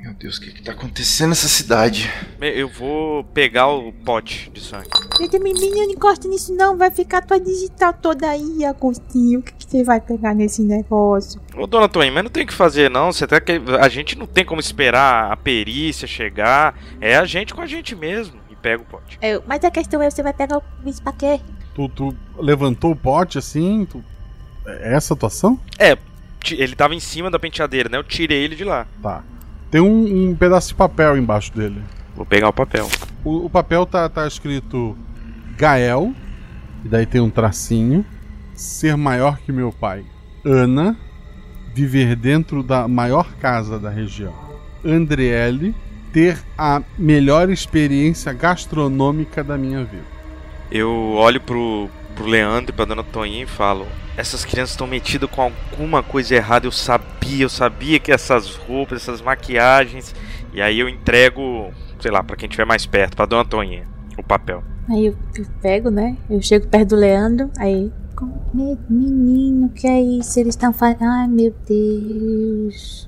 [0.08, 2.10] Meu Deus, o que que tá acontecendo nessa cidade?
[2.39, 4.88] Eu vou pegar o pote de sangue.
[5.20, 9.39] Gente, menino, não encosta nisso não, vai ficar tua digital toda aí, Agostinho.
[9.41, 11.41] O que, que você vai pegar nesse negócio?
[11.53, 13.12] Ô, dona Toinha, mas não tem o que fazer não.
[13.12, 13.60] Você tá que...
[13.82, 16.80] A gente não tem como esperar a perícia chegar.
[17.01, 18.39] É a gente com a gente mesmo.
[18.49, 19.18] E pega o pote.
[19.22, 21.41] É, mas a questão é, você vai pegar o bicho pra quê?
[21.76, 23.86] Tu, tu levantou o pote assim?
[23.86, 24.01] Tu...
[24.66, 25.60] É essa a atuação?
[25.78, 25.97] É,
[26.41, 27.97] ti- ele tava em cima da penteadeira, né?
[27.97, 28.88] Eu tirei ele de lá.
[29.03, 29.22] Tá.
[29.70, 31.82] Tem um, um pedaço de papel embaixo dele.
[32.15, 32.88] Vou pegar o papel.
[33.24, 34.97] O, o papel tá, tá escrito
[35.57, 36.13] Gael,
[36.84, 38.05] e daí tem um tracinho.
[38.53, 40.03] Ser maior que meu pai.
[40.43, 40.97] Ana,
[41.74, 44.34] viver dentro da maior casa da região.
[44.84, 45.76] Andriele,
[46.11, 50.18] ter a melhor experiência gastronômica da minha vida.
[50.72, 53.86] Eu olho pro, pro Leandro e pra dona Toinha e falo:
[54.18, 56.65] Essas crianças estão metidas com alguma coisa errada.
[56.68, 60.13] Eu sabia, eu sabia que essas roupas, essas maquiagens.
[60.53, 63.88] E aí eu entrego, sei lá, pra quem estiver mais perto, pra dona Toinha,
[64.18, 64.63] o papel.
[64.89, 66.18] Aí eu, eu pego, né?
[66.30, 67.91] Eu chego perto do Leandro, aí.
[68.15, 70.39] "Com- me- Menino, que é isso?
[70.39, 71.03] Eles estão fazendo.
[71.03, 73.07] Ai, meu Deus.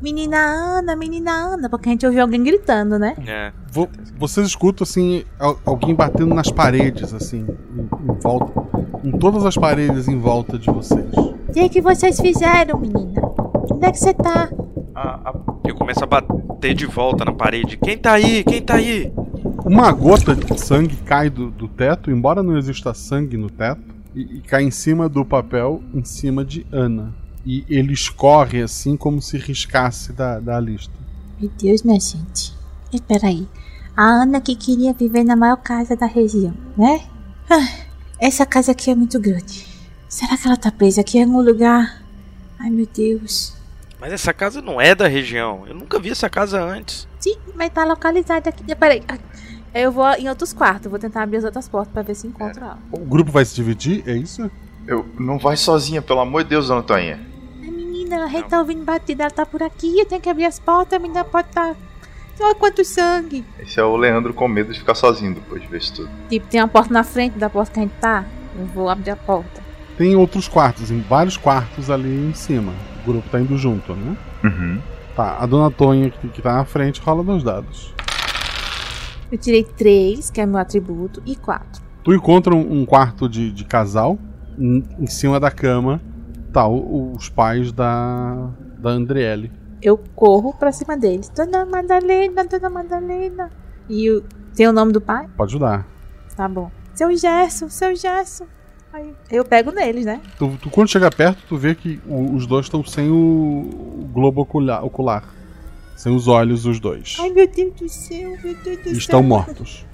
[0.00, 3.16] Menina Ana, menina Ana, porque a gente ouviu alguém gritando, né?
[3.26, 3.52] É.
[3.72, 3.88] Vo-
[4.18, 7.82] Vocês escutam assim al- alguém batendo nas paredes assim, em,
[8.12, 8.52] em volta,
[9.02, 11.06] em todas as paredes em volta de vocês.
[11.16, 13.20] O que, que vocês fizeram, menina?
[13.72, 14.50] Onde é que você tá?
[15.66, 17.76] Eu começo a bater de volta na parede.
[17.76, 18.44] Quem tá aí?
[18.44, 19.12] Quem tá aí?
[19.64, 23.82] Uma gota de sangue cai do, do teto, embora não exista sangue no teto,
[24.14, 27.12] e, e cai em cima do papel, em cima de Ana.
[27.46, 30.92] E ele escorre assim como se riscasse da, da lista.
[31.40, 32.52] Meu Deus, minha gente.
[32.92, 33.46] Espera aí.
[33.96, 37.06] A Ana que queria viver na maior casa da região, né?
[37.48, 37.86] Ah,
[38.18, 39.64] essa casa aqui é muito grande.
[40.08, 42.02] Será que ela tá presa aqui em algum lugar?
[42.58, 43.54] Ai, meu Deus.
[44.00, 45.66] Mas essa casa não é da região.
[45.68, 47.06] Eu nunca vi essa casa antes.
[47.20, 48.74] Sim, mas tá localizada aqui.
[48.74, 49.02] Peraí.
[49.72, 50.90] Eu vou em outros quartos.
[50.90, 52.78] Vou tentar abrir as outras portas pra ver se encontro ela.
[52.90, 54.50] O grupo vai se dividir, é isso?
[54.86, 57.14] Eu não vai sozinha, pelo amor de Deus, dona Toinha.
[57.16, 57.35] A
[58.06, 59.24] menina, a gente tá ouvindo batida.
[59.24, 59.98] Ela tá por aqui.
[59.98, 60.94] Eu tenho que abrir as portas.
[60.94, 61.48] A menina pode.
[61.48, 61.74] Tá...
[62.38, 63.44] Olha quanto sangue.
[63.58, 66.10] Esse é o Leandro com medo de ficar sozinho depois de ver isso tudo.
[66.28, 68.24] Tipo, tem uma porta na frente da porta que a gente tá.
[68.58, 69.62] Eu vou abrir a porta.
[69.96, 72.72] Tem outros quartos, em vários quartos ali em cima.
[73.02, 74.16] O grupo tá indo junto, né?
[74.44, 74.80] Uhum.
[75.14, 77.94] Tá, a dona Tonha que, que tá na frente rola dois dados.
[79.32, 81.82] Eu tirei três, que é meu atributo, e quatro.
[82.04, 84.18] Tu encontra um, um quarto de, de casal.
[84.58, 86.00] Em, em, cima da cama
[86.56, 88.48] tá o, os pais da,
[88.78, 89.52] da Andriele.
[89.82, 91.28] Eu corro pra cima deles.
[91.28, 93.50] Dona Madalena, Dona Madalena.
[93.90, 94.22] E o,
[94.54, 95.28] tem o nome do pai?
[95.36, 95.86] Pode ajudar.
[96.34, 96.70] Tá bom.
[96.94, 98.46] Seu Gerson, seu Gerson.
[98.90, 100.22] Aí eu pego neles, né?
[100.38, 104.08] Tu, tu quando chega perto, tu vê que o, os dois estão sem o, o
[104.10, 105.24] globo ocular, ocular.
[105.94, 107.18] Sem os olhos, os dois.
[107.20, 108.92] Ai, meu Deus do céu, meu Deus do céu.
[108.94, 109.84] Estão mortos.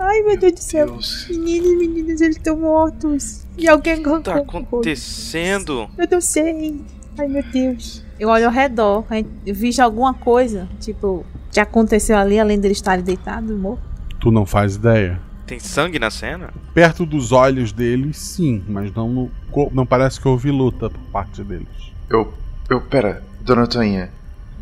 [0.00, 0.86] Ai, meu Deus do céu.
[0.86, 1.26] Deus.
[1.28, 3.46] Meninos e meninas, eles estão mortos.
[3.58, 4.14] E alguém arrancou.
[4.14, 5.90] O que tá acontecendo?
[5.98, 6.80] Eu não sei.
[7.18, 8.02] Ai, meu Deus.
[8.18, 9.04] Eu olho ao redor.
[9.44, 13.82] Eu vejo alguma coisa, tipo, que aconteceu ali, além deles estarem deitados, morto.
[14.18, 15.20] Tu não faz ideia.
[15.46, 16.50] Tem sangue na cena?
[16.72, 19.30] Perto dos olhos deles, sim, mas não, no,
[19.72, 21.68] não parece que houve luta por parte deles.
[22.08, 22.32] Eu.
[22.70, 22.80] Eu.
[22.80, 24.10] Pera, dona Toinha,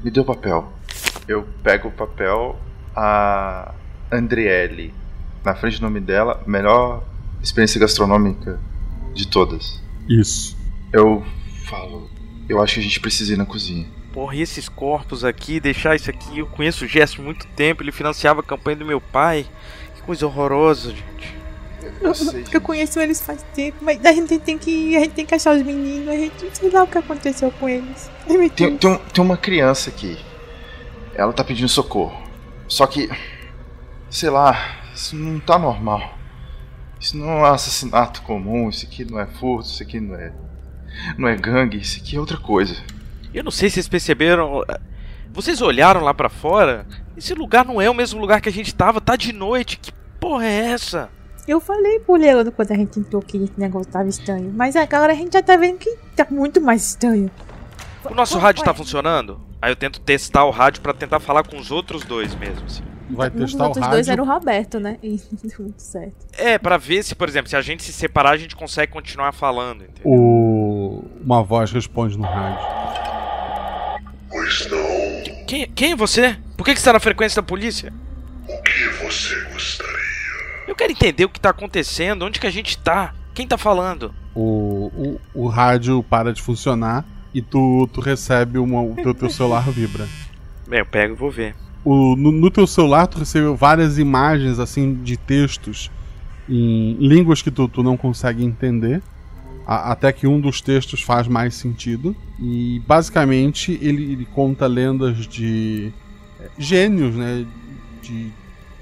[0.03, 0.73] me dê o papel.
[1.29, 2.57] Eu pego o papel,
[2.97, 3.75] a
[4.11, 4.95] Andriele,
[5.45, 7.03] na frente do nome dela, melhor
[7.43, 8.59] experiência gastronômica
[9.15, 9.81] de todas.
[10.09, 10.57] Isso.
[10.93, 11.25] Eu
[11.65, 12.11] falo,
[12.49, 13.87] eu acho que a gente precisa ir na cozinha.
[14.13, 17.83] Porra, e esses corpos aqui, deixar isso aqui, eu conheço o Gesto há muito tempo,
[17.83, 19.47] ele financiava a campanha do meu pai
[20.09, 21.37] coisa horrorosa, gente.
[22.01, 24.97] Eu, eu, eu, conheço eles faz tempo, mas a gente tem que.
[24.97, 27.51] A gente tem que achar os meninos, a gente não sei lá o que aconteceu
[27.51, 28.11] com eles.
[28.27, 30.19] Tem, tem, tem uma criança aqui.
[31.15, 32.17] Ela tá pedindo socorro.
[32.67, 33.11] Só que.
[34.09, 36.19] Sei lá, isso não tá normal.
[36.99, 40.33] Isso não é um assassinato comum, isso aqui não é furto, isso aqui não é.
[41.17, 42.75] Não é gangue, isso aqui é outra coisa.
[43.33, 44.65] Eu não sei se vocês perceberam.
[45.33, 46.85] Vocês olharam lá para fora?
[47.17, 49.79] Esse lugar não é o mesmo lugar que a gente tava, tá de noite.
[49.79, 51.09] Que porra é essa?
[51.47, 54.53] Eu falei pro Leandro quando a gente entrou que esse negócio tava estranho.
[54.53, 57.31] Mas agora a gente já tá vendo que tá muito mais estranho.
[58.05, 59.41] O nosso rádio tá funcionando?
[59.63, 62.67] Aí eu tento testar o rádio para tentar falar com os outros dois mesmo.
[62.67, 62.88] Assim.
[63.11, 63.97] Vai testar um dos outros o rádio.
[63.97, 64.99] dois era o Roberto, né?
[65.03, 66.27] E deu muito certo.
[66.37, 69.33] É, para ver se, por exemplo, se a gente se separar, a gente consegue continuar
[69.33, 69.83] falando.
[69.83, 70.13] Entendeu?
[70.13, 71.05] O...
[71.25, 72.67] Uma voz responde no rádio.
[74.31, 75.47] Pois não.
[75.47, 76.37] Quem, quem é você?
[76.57, 77.93] Por que, que está na frequência da polícia?
[78.49, 79.99] O que você gostaria?
[80.67, 84.15] Eu quero entender o que está acontecendo, onde que a gente está, quem está falando.
[84.35, 89.31] O, o, o rádio para de funcionar e tu, tu recebe uma, o teu, teu
[89.31, 90.07] celular vibra.
[90.67, 91.55] Bem, eu pego e vou ver.
[91.85, 95.91] O, no, no teu celular tu recebeu várias imagens assim de textos
[96.49, 99.03] em línguas que tu, tu não consegue entender
[99.69, 102.17] a, até que um dos textos faz mais sentido.
[102.41, 105.93] E basicamente ele, ele conta lendas de
[106.41, 107.45] é, gênios, né?
[108.03, 108.31] De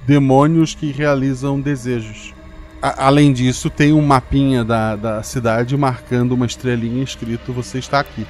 [0.06, 2.32] demônios que realizam desejos.
[2.80, 7.98] A, além disso, tem um mapinha da, da cidade marcando uma estrelinha escrito Você está
[7.98, 8.24] aqui,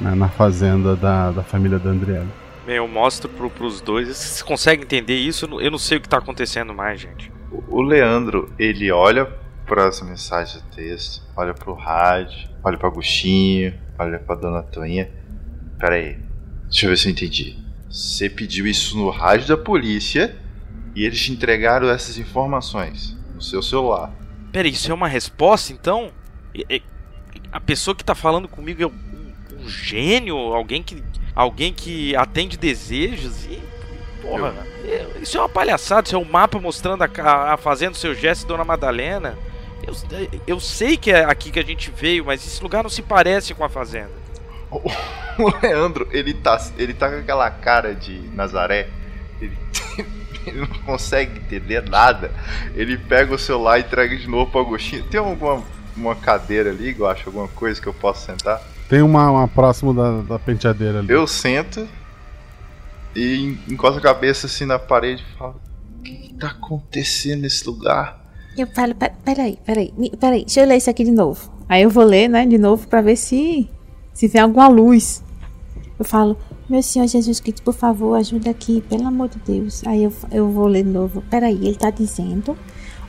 [0.00, 2.39] né, na fazenda da, da família da Andriela.
[2.66, 4.08] Eu mostro pro, pros dois.
[4.08, 5.46] Vocês conseguem entender isso?
[5.60, 7.32] Eu não sei o que está acontecendo mais, gente.
[7.68, 9.26] O Leandro, ele olha
[9.66, 15.10] para essa mensagem de texto, olha pro rádio, olha pro Agostinho, olha pra Dona Toinha.
[15.78, 16.18] Pera aí,
[16.64, 17.56] deixa eu ver se eu entendi.
[17.88, 20.36] Você pediu isso no rádio da polícia
[20.94, 24.12] e eles te entregaram essas informações no seu celular.
[24.52, 26.12] Pera aí, isso é uma resposta então?
[27.52, 30.36] A pessoa que tá falando comigo é um, um gênio?
[30.36, 31.02] Alguém que,
[31.34, 33.44] alguém que atende desejos?
[33.46, 33.62] E,
[34.22, 34.54] porra,
[34.84, 35.22] eu...
[35.22, 36.06] isso é uma palhaçada.
[36.06, 39.36] Isso é um mapa mostrando a, a fazenda do seu gesto, Dona Madalena.
[39.86, 39.94] Eu,
[40.46, 43.54] eu sei que é aqui que a gente veio, mas esse lugar não se parece
[43.54, 44.20] com a fazenda.
[44.70, 48.88] O, Leandro, ele tá, ele tá com aquela cara de Nazaré.
[49.40, 49.56] Ele,
[50.46, 52.30] ele, não consegue entender nada.
[52.74, 55.02] Ele pega o celular e entrega de novo pro Agostinho.
[55.04, 55.64] Tem alguma
[55.96, 58.62] uma cadeira ali, eu acho, alguma coisa que eu possa sentar?
[58.90, 61.12] Tem uma, uma próximo da, da penteadeira ali.
[61.12, 61.88] Eu sento
[63.14, 65.60] e encosto a cabeça assim na parede e falo:
[65.96, 68.18] O que, que tá acontecendo nesse lugar?
[68.58, 68.92] Eu falo,
[69.24, 71.52] peraí, peraí, peraí, deixa eu ler isso aqui de novo.
[71.68, 73.70] Aí eu vou ler, né, de novo pra ver se
[74.12, 75.22] se vem alguma luz.
[75.96, 76.36] Eu falo,
[76.68, 79.86] Meu Senhor Jesus Cristo, por favor, ajuda aqui, pelo amor de Deus.
[79.86, 81.22] Aí eu, eu vou ler de novo.
[81.30, 82.58] Peraí, ele tá dizendo.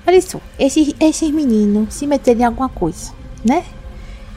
[0.05, 3.13] Olha só, esses, esses meninos se meterem em alguma coisa,
[3.43, 3.65] né?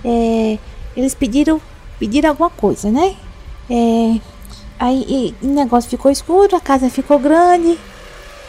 [0.02, 0.58] É,
[0.96, 1.60] eles pediram,
[1.98, 3.14] pediram alguma coisa, né?
[3.70, 4.20] É,
[4.78, 7.78] aí o negócio ficou escuro, a casa ficou grande.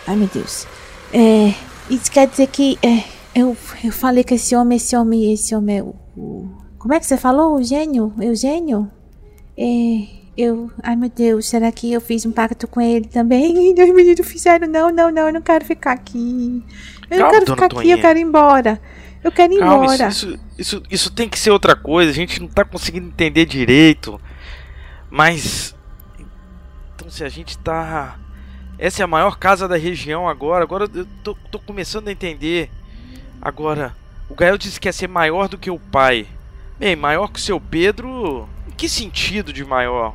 [0.07, 0.67] Ai meu Deus.
[1.13, 1.53] É,
[1.89, 5.77] isso quer dizer que é, eu, eu falei que esse homem, esse homem, esse homem
[5.79, 5.95] é o.
[6.17, 7.55] o- como é que você falou?
[7.55, 8.13] O gênio?
[8.21, 8.91] Eugênio?
[9.57, 10.69] É, eu.
[10.83, 13.73] Ai meu Deus, será que eu fiz um pacto com ele também?
[13.75, 14.67] E os meninos fizeram.
[14.67, 16.63] Não, não, não, eu não quero ficar aqui.
[17.09, 18.79] Eu não Calma, quero ficar aqui, eu quero ir embora.
[19.25, 20.07] Eu quero ir Calma, embora.
[20.07, 22.11] isso, isso, isso, isso tem que ser outra coisa.
[22.11, 24.21] A gente não tá conseguindo entender direito.
[25.09, 25.75] Mas.
[26.93, 28.19] Então, se a gente tá.
[28.77, 30.63] Essa é a maior casa da região agora.
[30.63, 32.69] Agora eu tô, tô começando a entender.
[33.41, 33.95] Agora,
[34.29, 36.27] o Gael disse que ia ser maior do que o pai.
[36.77, 38.47] Bem, maior que o seu Pedro.
[38.67, 40.13] Em que sentido de maior?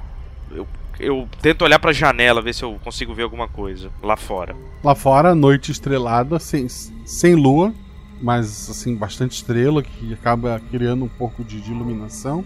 [0.53, 0.69] Eu,
[1.01, 4.55] eu tento olhar pra janela, ver se eu consigo ver alguma coisa lá fora.
[4.85, 7.75] Lá fora, noite estrelada, sem, sem lua,
[8.21, 12.45] mas assim, bastante estrela, que acaba criando um pouco de, de iluminação.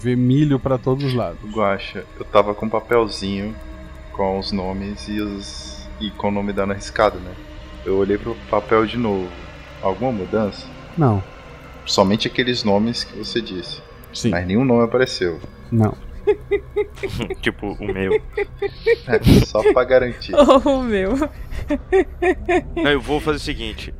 [0.00, 1.38] Vê milho pra todos os lados.
[1.52, 3.54] Guaxa, eu tava com um papelzinho
[4.12, 5.88] com os nomes e os.
[6.00, 7.32] e com o nome da Ana riscado, né?
[7.84, 9.28] Eu olhei pro papel de novo.
[9.82, 10.66] Alguma mudança?
[10.96, 11.22] Não,
[11.86, 13.82] Somente aqueles nomes que você disse.
[14.12, 14.30] Sim.
[14.30, 15.38] Mas nenhum nome apareceu.
[15.70, 15.94] não.
[17.42, 18.14] tipo, o meu.
[19.06, 20.32] É, só pra garantir.
[20.64, 21.12] Oh, meu.
[22.76, 23.94] Não, eu vou fazer o seguinte.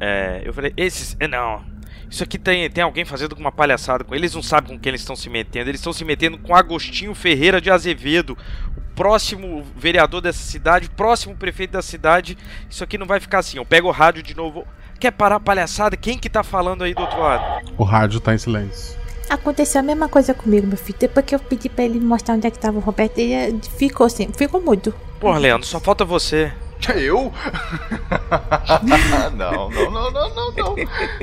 [0.00, 1.16] É, eu falei, esses.
[1.18, 1.64] é, Não.
[2.08, 4.34] Isso aqui tem, tem alguém fazendo uma palhaçada com eles.
[4.34, 5.68] Não sabem com quem eles estão se metendo.
[5.68, 8.38] Eles estão se metendo com Agostinho Ferreira de Azevedo,
[8.76, 12.38] o próximo vereador dessa cidade, o próximo prefeito da cidade.
[12.70, 13.56] Isso aqui não vai ficar assim.
[13.58, 14.64] Eu pego o rádio de novo.
[15.00, 15.96] Quer parar a palhaçada?
[15.96, 17.72] Quem que tá falando aí do outro lado?
[17.76, 18.96] O rádio tá em silêncio.
[19.28, 20.98] Aconteceu a mesma coisa comigo, meu filho.
[21.00, 23.52] Depois que eu pedi pra ele mostrar onde é que tava o Roberto, ele eh,
[23.76, 24.94] ficou assim, ficou mudo.
[25.18, 26.52] Porra, Leandro, só falta você.
[26.96, 27.32] Eu?
[28.82, 30.76] não, não, não, não, não, não.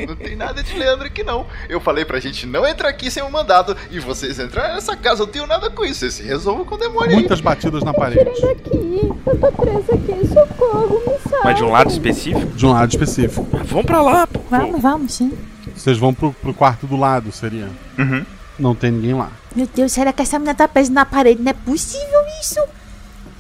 [0.08, 1.45] Não tem nada de Leandro aqui, não.
[1.70, 3.76] Eu falei pra gente não entrar aqui sem um mandado.
[3.89, 5.99] E vocês entraram nessa casa, eu não tenho nada com isso.
[6.01, 7.16] Vocês se resolvam com o demônio aí.
[7.16, 8.20] Muitas batidas na parede.
[8.22, 11.43] Aqui, eu tô presa aqui, socorro, me salva.
[11.43, 12.45] Mas de um lado específico?
[12.54, 13.47] De um lado específico.
[13.66, 14.39] Vamos pra lá, pô.
[14.49, 15.32] Vamos, vamos, sim.
[15.76, 17.70] Vocês vão pro, pro quarto do lado, seria?
[17.97, 18.26] Uhum.
[18.60, 19.32] Não tem ninguém lá.
[19.56, 21.41] Meu Deus, será que essa menina tá presa na parede?
[21.41, 22.60] Não é possível isso.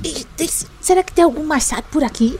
[0.03, 0.49] E tem-
[0.81, 2.39] será que tem algum machado por aqui?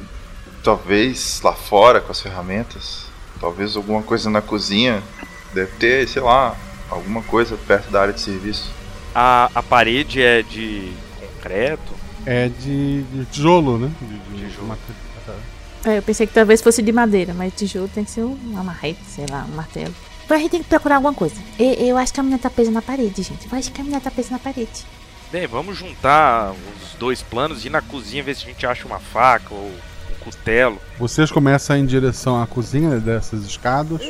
[0.64, 3.05] Talvez lá fora com as ferramentas.
[3.39, 5.01] Talvez alguma coisa na cozinha.
[5.53, 6.55] Deve ter, sei lá,
[6.89, 8.72] alguma coisa perto da área de serviço.
[9.14, 11.93] A, a parede é de concreto?
[12.26, 13.91] É de, de tijolo, né?
[14.01, 14.78] De, de, tijolo.
[15.86, 18.64] É, eu pensei que talvez fosse de madeira, mas tijolo tem que ser um- uma
[18.64, 19.93] marreta, sei lá, um martelo.
[20.24, 21.36] Então a gente tem que procurar alguma coisa.
[21.59, 23.45] Eu, eu acho que a menina tá presa na parede, gente.
[23.51, 24.86] Eu acho que a menina tá presa na parede.
[25.34, 28.86] Bem, vamos juntar os dois planos e ir na cozinha ver se a gente acha
[28.86, 30.77] uma faca ou um cutelo.
[30.99, 34.03] Vocês começam a ir em direção à cozinha dessas escadas.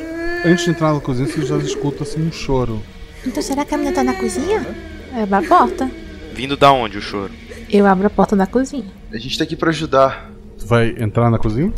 [0.44, 2.82] Antes de entrar na cozinha, vocês já escutam assim um choro.
[3.26, 4.66] Então será que a menina tá na cozinha?
[5.14, 5.90] Abra a porta.
[6.34, 7.32] Vindo da onde o choro?
[7.70, 8.92] Eu abro a porta da cozinha.
[9.10, 10.30] A gente tá aqui pra ajudar.
[10.58, 11.72] Tu vai entrar na cozinha?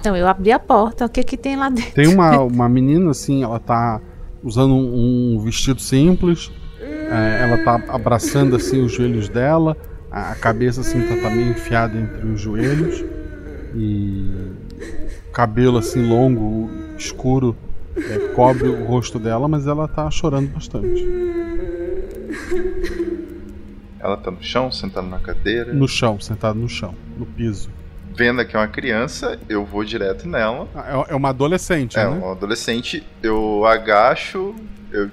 [0.00, 1.92] Então eu abri a porta, o que que tem lá dentro?
[1.92, 4.00] Tem uma, uma menina assim, ela tá
[4.42, 6.50] usando um, um vestido simples.
[7.10, 9.76] É, ela tá abraçando assim os joelhos dela.
[10.10, 13.04] A, cabeça assim tá, tá meio enfiada entre os joelhos.
[13.74, 14.52] E
[15.32, 17.56] cabelo assim longo, escuro,
[17.96, 21.06] é, cobre o rosto dela, mas ela tá chorando bastante.
[24.00, 25.72] Ela tá no chão, sentada na cadeira.
[25.72, 27.68] No chão, sentado no chão, no piso.
[28.14, 30.68] Vendo que é uma criança, eu vou direto nela.
[30.74, 32.10] É, é uma adolescente, É, né?
[32.10, 33.06] um adolescente.
[33.22, 34.54] Eu agacho,
[34.90, 35.10] eu,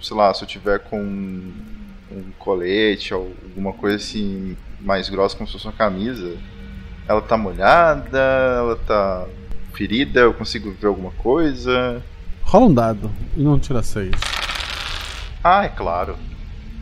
[0.00, 5.46] sei lá, se eu tiver com um, colete ou alguma coisa assim mais grossa, como
[5.46, 6.36] se fosse uma camisa,
[7.06, 9.26] ela tá molhada, ela tá
[9.74, 12.02] ferida, eu consigo ver alguma coisa.
[12.42, 14.12] Rola um dado e não tira seis.
[15.42, 16.16] Ah, é claro.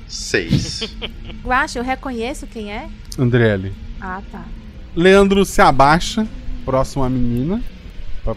[0.06, 0.96] Seis.
[1.44, 2.88] Guacha, eu reconheço quem é?
[3.18, 3.74] Andriele.
[4.00, 4.44] Ah, tá.
[4.96, 6.26] Leandro se abaixa,
[6.64, 7.62] próximo à menina,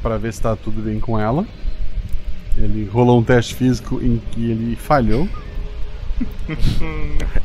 [0.01, 1.45] pra ver se tá tudo bem com ela.
[2.57, 5.27] Ele rolou um teste físico em que ele falhou.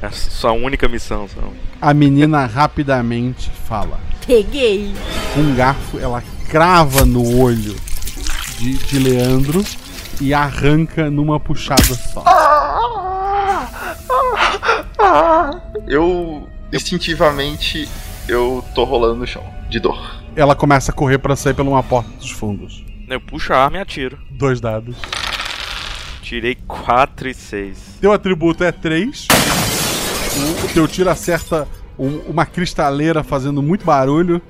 [0.02, 1.40] É a sua única missão, só.
[1.80, 3.98] A menina rapidamente fala.
[4.26, 4.92] Peguei.
[5.32, 7.74] Com um garfo, ela crava no olho
[8.59, 9.64] de, de Leandro
[10.20, 12.24] e arranca numa puxada só.
[15.86, 17.88] eu instintivamente
[18.28, 20.22] eu tô rolando no chão, de dor.
[20.34, 22.84] Ela começa a correr pra sair pela uma porta dos fundos.
[23.09, 24.18] Eu puxo a arma e atiro.
[24.30, 24.96] Dois dados.
[26.22, 27.98] Tirei 4 e 6.
[28.00, 29.28] Teu atributo é 3.
[30.64, 31.66] o teu tiro acerta
[31.98, 34.42] um- uma cristaleira fazendo muito barulho,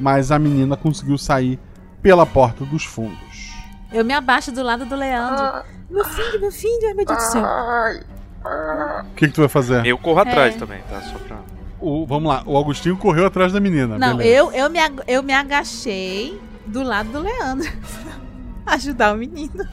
[0.00, 1.58] mas a menina conseguiu sair
[2.00, 3.52] pela porta dos fundos.
[3.92, 5.64] Eu me abaixo do lado do Leandro.
[5.90, 7.42] Meu filho, meu filho, ai meu Deus do céu.
[9.02, 9.84] O que, que tu vai fazer?
[9.84, 10.58] Eu corro atrás É.
[10.58, 11.00] também, tá?
[11.02, 11.36] Só pra.
[11.80, 13.98] O, vamos lá, o Agostinho correu atrás da menina.
[13.98, 14.34] Não, beleza.
[14.36, 17.68] eu, eu, me, eu me agachei do lado do Leandro.
[18.66, 19.66] Ajudar o menino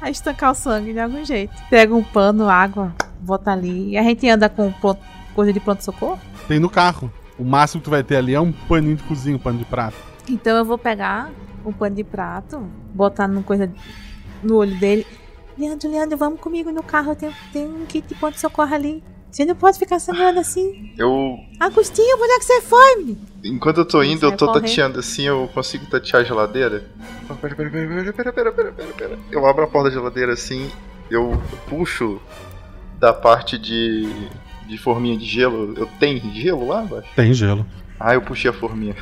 [0.00, 1.52] a estancar o sangue de algum jeito.
[1.68, 3.90] Pega um pano, água, bota ali.
[3.90, 5.02] E a gente anda com pronto-
[5.34, 6.20] coisa de pronto-socorro.
[6.48, 7.12] Tem no carro.
[7.38, 9.64] O máximo que tu vai ter ali é um paninho de cozinha, um pano de
[9.64, 9.96] prato.
[10.28, 11.30] Então eu vou pegar
[11.64, 12.60] o pano de prato,
[12.94, 13.70] botar no coisa
[14.42, 15.06] no olho dele.
[15.58, 17.14] Leandro, Leandro, vamos comigo no carro.
[17.14, 19.02] Tem, tem um kit de pronto-socorro ali.
[19.30, 20.92] Você não pode ficar sangrando assim.
[20.98, 21.38] Eu.
[21.58, 23.16] Agostinho, onde é que você foi?
[23.44, 24.62] Enquanto eu tô indo, eu tô correndo.
[24.62, 26.84] tateando assim, eu consigo tatear a geladeira.
[27.28, 29.18] Oh, Pera, pera, pera, pera, pera, pera, pera, pera, pera.
[29.30, 30.70] Eu abro a porta da geladeira assim,
[31.10, 32.20] eu puxo
[32.98, 34.08] da parte de.
[34.66, 35.74] de forminha de gelo.
[35.76, 37.08] Eu tenho gelo lá embaixo?
[37.14, 37.64] Tem gelo.
[37.98, 38.96] Ah, eu puxei a forminha.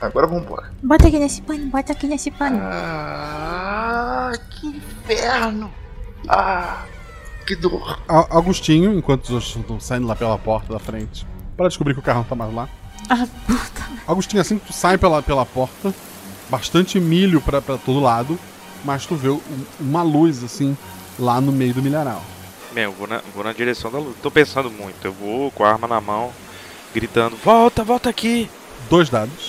[0.00, 0.70] Agora vambora.
[0.82, 2.58] Bota aqui nesse pano, bota aqui nesse pano.
[2.60, 5.72] Ah, que inferno!
[6.28, 6.84] Ah,
[7.46, 7.98] que dor.
[8.08, 11.26] A- Agostinho, enquanto os outros estão saindo lá pela porta da frente,
[11.56, 12.68] para descobrir que o carro não tá mais lá.
[13.08, 13.86] Ah, puta.
[14.06, 15.94] Agostinho, assim que tu sai pela, pela porta,
[16.50, 18.38] bastante milho pra, pra todo lado,
[18.84, 19.40] mas tu vê um-
[19.80, 20.76] uma luz, assim,
[21.18, 22.22] lá no meio do milharal.
[22.72, 24.14] Bem, eu vou na, vou na direção da luz.
[24.22, 24.96] Tô pensando muito.
[25.04, 26.30] Eu vou com a arma na mão,
[26.94, 28.50] gritando: Volta, volta aqui!
[28.90, 29.48] Dois dados.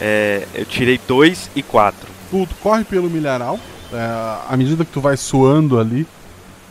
[0.00, 2.08] É, eu tirei dois e quatro.
[2.30, 3.58] Tu, tu corre pelo milharal,
[3.92, 6.06] é, à medida que tu vai suando ali,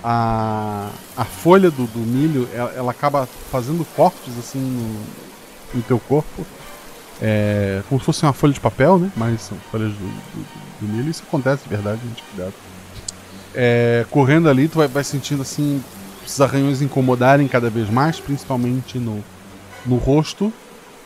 [0.03, 5.99] a, a folha do, do milho, ela, ela acaba fazendo cortes, assim, no, no teu
[5.99, 6.45] corpo.
[7.21, 9.11] É, como se fosse uma folha de papel, né?
[9.15, 10.45] Mas são folhas do, do-
[10.81, 11.09] do milho.
[11.09, 12.53] Isso acontece de verdade, gente, cuidado.
[13.53, 15.83] É, correndo ali, tu vai, vai sentindo assim
[16.25, 19.23] esses arranhões incomodarem cada vez mais, principalmente no,
[19.85, 20.53] no rosto.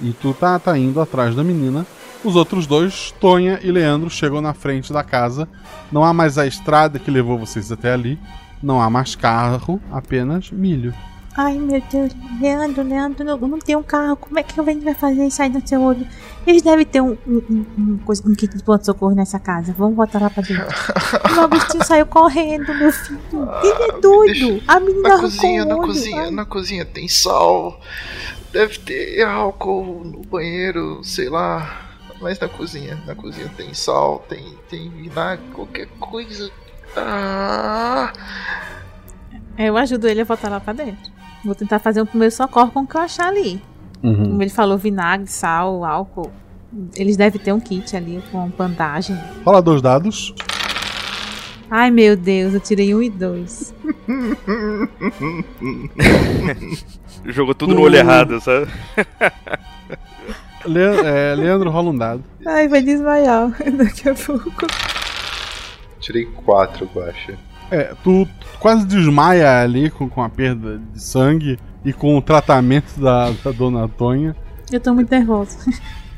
[0.02, 1.86] E tu tá, tá indo atrás da menina.
[2.24, 5.48] Os outros dois, Tonha e Leandro, chegam na frente da casa.
[5.92, 8.20] Não há mais a estrada que levou vocês até ali.
[8.64, 10.94] Não há mais carro, apenas milho.
[11.36, 12.14] Ai, meu Deus.
[12.40, 14.16] Leandro, Leandro, não, não tem um carro.
[14.16, 16.08] Como é que a gente vai fazer isso aí no seu olho?
[16.46, 19.74] Eles devem ter um, um, um, um coisa- um kit de pronto-socorro nessa casa.
[19.76, 20.64] Vamos botar lá pra dentro.
[21.36, 23.20] o Agostinho saiu correndo, meu filho.
[23.64, 24.64] Ele é doido.
[24.68, 25.88] A menina Na cozinha, o na olho.
[25.88, 26.32] cozinha, Ai.
[26.32, 27.82] na cozinha tem sal.
[28.52, 31.80] Deve ter álcool no banheiro, sei lá.
[32.22, 36.50] Mas na cozinha, na cozinha tem sal, tem, tem vinagre, qualquer coisa.
[36.98, 38.12] Ah,
[39.58, 41.12] Eu ajudo ele a botar lá pra dentro.
[41.44, 43.62] Vou tentar fazer um primeiro socorro com o que eu achar ali.
[44.02, 44.24] Uhum.
[44.32, 46.32] Como ele falou, vinagre, sal, álcool.
[46.96, 49.18] Eles devem ter um kit ali com bandagem.
[49.46, 50.34] Rola dois dados.
[51.70, 53.74] Ai, meu Deus, eu tirei um e dois.
[57.26, 58.68] Jogou tudo no olho errado, sabe?
[60.66, 62.24] Le- é, Leandro, rola um dado.
[62.46, 64.68] Ai, vai desmaiar daqui a pouco.
[66.04, 67.38] Tirei quatro, Guacha.
[67.72, 68.28] É, tu,
[68.60, 73.52] quase desmaia ali com, com a perda de sangue e com o tratamento da, da
[73.52, 74.36] dona Tonha.
[74.72, 75.58] Eu tô muito nervosa.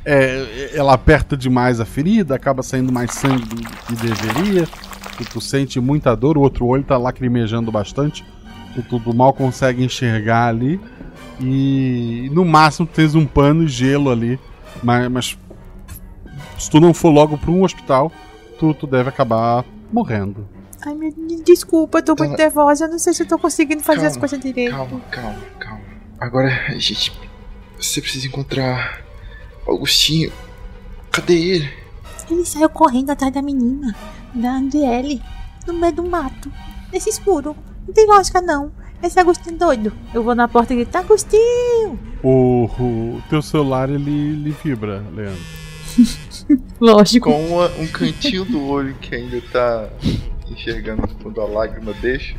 [0.03, 4.67] É, ela aperta demais a ferida, acaba saindo mais sangue do que deveria.
[5.17, 8.23] Tu, tu sente muita dor, o outro olho tá lacrimejando bastante.
[8.73, 10.79] Tu, tu- tu mal consegue enxergar ali.
[11.39, 14.39] E no máximo tu tens um pano e gelo ali.
[14.83, 15.37] Mas, mas
[16.57, 18.11] se tu não for logo para um hospital,
[18.59, 19.63] tu, tu deve acabar
[19.95, 20.47] morrendo.
[20.85, 22.85] Ai, meu Deus, desculpa, eu tô muito nervosa.
[22.85, 24.71] Eu não sei se eu tô conseguindo fazer as Calma, coisas direito.
[24.71, 25.81] Calma, calma, calma.
[26.19, 27.17] Agora a gente.
[27.79, 29.01] Você precisa encontrar.
[29.65, 30.31] Augustinho.
[31.11, 31.73] Cadê ele?
[32.29, 33.95] Ele saiu correndo atrás da menina,
[34.33, 35.21] da Andriele,
[35.65, 36.51] no meio do mato,
[36.91, 37.55] nesse escuro.
[37.87, 38.71] Não tem lógica, não.
[39.01, 39.93] Esse Agostinho é doido.
[40.13, 41.99] Eu vou na porta e grito, Agostinho!
[42.23, 45.41] O, o teu celular ele, ele vibra, Leandro.
[46.79, 47.31] Lógico.
[47.31, 49.89] Com uma- um cantinho do olho que ainda tá
[50.49, 52.35] enxergando quando a lágrima deixa.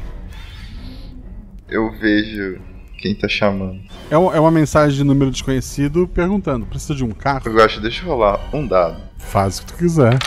[1.69, 2.61] Eu vejo
[2.99, 3.81] quem tá chamando.
[4.11, 7.43] É, um- é uma mensagem de número desconhecido perguntando: precisa de um carro?
[7.47, 9.01] Eu acho, deixa eu rolar um dado.
[9.19, 10.19] Faz o que tu quiser.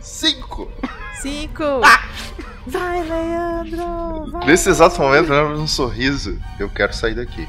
[0.00, 0.70] Cinco!
[1.20, 1.62] Cinco!
[2.66, 4.30] Vai, Leandro!
[4.30, 4.46] Vai.
[4.46, 6.38] Nesse exato momento, lembro de um sorriso.
[6.58, 7.46] Eu quero sair daqui.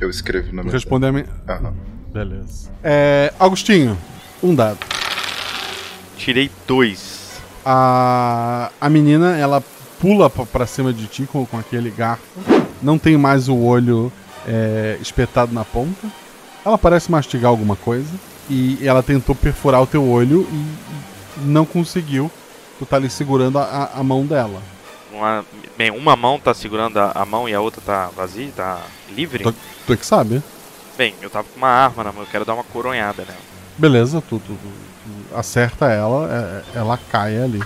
[0.00, 0.72] Eu escrevo na minha.
[0.72, 1.26] Responder a minha.
[1.48, 1.74] Aham.
[2.12, 2.70] Beleza.
[2.82, 3.96] É, Augustinho,
[4.42, 4.78] um dado.
[6.16, 7.40] Tirei dois.
[7.64, 9.62] A, a menina, ela
[10.00, 12.22] pula pra, pra cima de ti com, com aquele garfo.
[12.82, 14.12] Não tem mais o olho
[14.46, 16.06] é, espetado na ponta.
[16.64, 18.08] Ela parece mastigar alguma coisa.
[18.48, 22.30] E ela tentou perfurar o teu olho e não conseguiu.
[22.78, 23.62] Tu tá ali segurando a,
[23.94, 24.62] a- a mão dela.
[25.12, 25.44] Uma-
[25.76, 28.80] Bem, uma mão tá segurando a, a mão e a outra tá vazia, tá
[29.10, 29.42] livre?
[29.44, 29.54] Tu,
[29.86, 30.42] tu é que sabe.
[30.96, 33.55] Bem, eu tava com uma arma na mão, eu quero dar uma coronhada nela.
[33.78, 34.56] Beleza, tu, tu- tu-
[35.30, 36.28] tu acerta ela,
[36.74, 37.60] é- ela cai ali.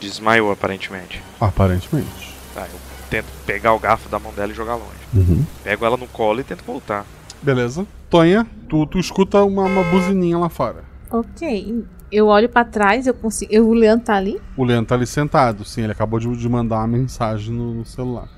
[0.00, 1.22] Desmaiou, aparentemente.
[1.40, 2.34] Aparentemente.
[2.54, 2.78] Tá, eu
[3.10, 4.98] tento pegar o garfo da mão dela e jogar longe.
[5.14, 5.44] Uhum.
[5.64, 7.04] Pego ela no colo e tento voltar.
[7.42, 7.86] Beleza.
[8.10, 10.84] Tonha, tu, tu escuta uma, uma buzininha lá fora.
[11.10, 11.84] Ok.
[12.10, 13.52] Eu olho pra trás, eu consigo.
[13.52, 14.40] Eu, o Leandro tá ali.
[14.56, 17.84] O Leandro tá ali sentado, sim, ele acabou de, de mandar uma mensagem no, no
[17.84, 18.28] celular.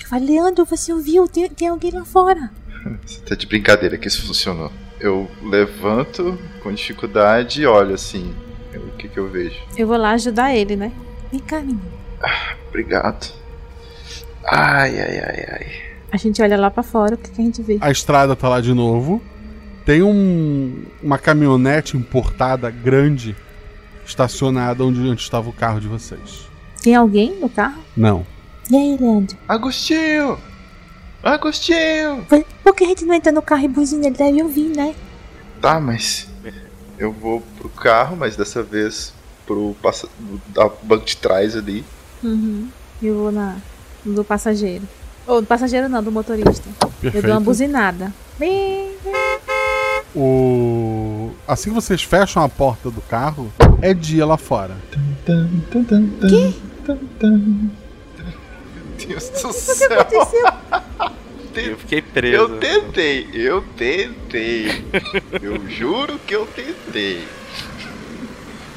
[0.00, 1.28] Eu falo, Leandro, você ouviu?
[1.28, 2.50] Tem, tem alguém lá fora.
[3.06, 4.72] Você tá de brincadeira que isso funcionou.
[5.00, 8.34] Eu levanto com dificuldade e olho assim.
[8.72, 9.56] Eu- O que que eu vejo?
[9.76, 10.92] Eu vou lá ajudar ele, né?
[11.32, 11.80] Vem cá, menino.
[12.68, 13.32] Obrigado.
[14.44, 15.66] Ai, ai, ai, ai.
[16.12, 17.78] A gente olha lá pra fora, o que, que a gente vê?
[17.80, 19.22] A estrada tá lá de novo.
[19.86, 23.34] Tem um, uma caminhonete importada grande
[24.04, 26.48] estacionada onde, onde estava o carro de vocês.
[26.82, 27.82] Tem alguém no carro?
[27.96, 28.26] Não.
[28.70, 29.36] E aí, Leandro?
[29.48, 30.38] Agostinho!
[31.22, 32.24] Agostinho!
[32.28, 34.06] Por, por que a gente não entra no carro e buzina?
[34.06, 34.94] Ele deve ouvir, né?
[35.60, 36.28] Tá, mas
[36.98, 39.12] eu vou pro carro, mas dessa vez
[39.46, 40.08] pro passa...
[40.48, 41.84] da banco de trás ali.
[42.22, 42.68] Uhum.
[43.02, 43.56] Eu vou na
[44.04, 44.86] do passageiro.
[45.26, 46.68] Ou do passageiro não, do motorista.
[46.68, 47.30] Eu dou Perfeito.
[47.30, 48.12] uma buzinada.
[48.38, 48.90] Bem,
[50.14, 51.30] O...
[51.46, 54.76] Assim que vocês fecham a porta do carro, é dia lá fora.
[56.28, 56.54] Que?
[59.06, 60.00] Deus do O que céu!
[60.00, 60.46] aconteceu?
[61.52, 62.36] Eu fiquei preso.
[62.36, 64.84] Eu tentei, eu tentei.
[65.42, 67.26] eu juro que eu tentei.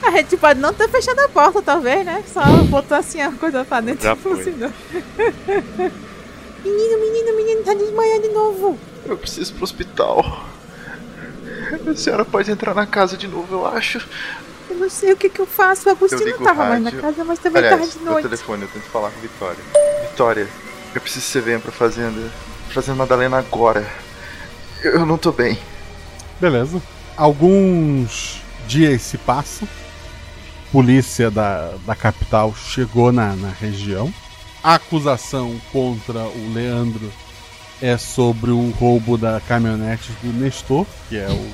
[0.01, 2.23] A gente pode não ter fechado a porta, talvez, né?
[2.27, 4.71] Só botou assim a coisa pra dentro Já e funcionou.
[6.65, 8.79] menino, menino, menino, tá desmaiando de novo.
[9.05, 10.43] Eu preciso pro hospital.
[11.87, 14.05] A senhora pode entrar na casa de novo, eu acho.
[14.73, 15.87] Eu não sei o que, que eu faço.
[15.87, 17.01] O Agostinho não tava o mais na rádio.
[17.01, 18.23] casa, mas também Aliás, tava de no noite.
[18.23, 19.63] telefone, eu tento falar com a Vitória.
[20.09, 20.47] Vitória,
[20.95, 22.31] eu preciso que você venha pra fazenda.
[22.69, 23.87] Fazenda Madalena agora.
[24.83, 25.57] Eu eu não tô bem.
[26.41, 26.81] Beleza.
[27.15, 29.67] Alguns dias se passam.
[30.71, 34.11] Polícia da, da capital chegou na, na região.
[34.63, 37.11] A acusação contra o Leandro
[37.81, 41.53] é sobre o roubo da caminhonete do Nestor, que é o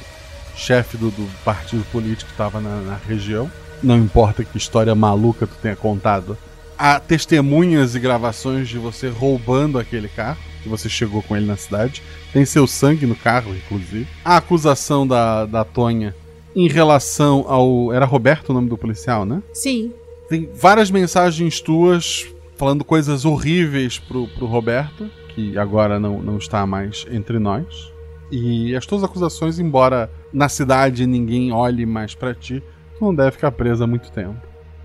[0.59, 3.49] chefe do, do partido político que estava na, na região.
[3.81, 6.37] Não importa que história maluca tu tenha contado.
[6.77, 11.57] Há testemunhas e gravações de você roubando aquele carro, que você chegou com ele na
[11.57, 12.03] cidade.
[12.31, 14.07] Tem seu sangue no carro, inclusive.
[14.23, 16.15] A acusação da, da Tonha
[16.55, 17.93] em relação ao.
[17.93, 19.41] Era Roberto o nome do policial, né?
[19.53, 19.93] Sim.
[20.29, 26.65] Tem várias mensagens tuas falando coisas horríveis pro, pro Roberto, que agora não, não está
[26.65, 27.88] mais entre nós.
[28.31, 32.61] E as tuas acusações, embora na cidade ninguém olhe mais pra ti,
[32.97, 34.35] tu não deve ficar presa há muito tempo.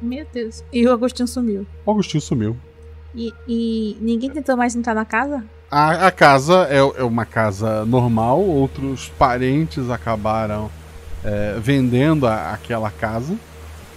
[0.00, 0.64] Meu Deus.
[0.72, 1.66] E o Agostinho sumiu.
[1.84, 2.56] O Agostinho sumiu.
[3.14, 5.44] E, e ninguém tentou mais entrar na casa?
[5.70, 10.70] A, a casa é, é uma casa normal, outros parentes acabaram
[11.22, 13.34] é, vendendo a- aquela casa.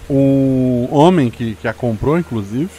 [0.09, 2.69] O homem que, que a comprou, inclusive,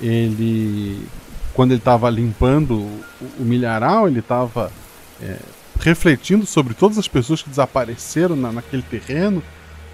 [0.00, 1.06] ele,
[1.54, 3.00] quando ele estava limpando o,
[3.40, 4.70] o milharal, ele estava
[5.82, 9.42] refletindo sobre todas as pessoas que desapareceram na- naquele terreno,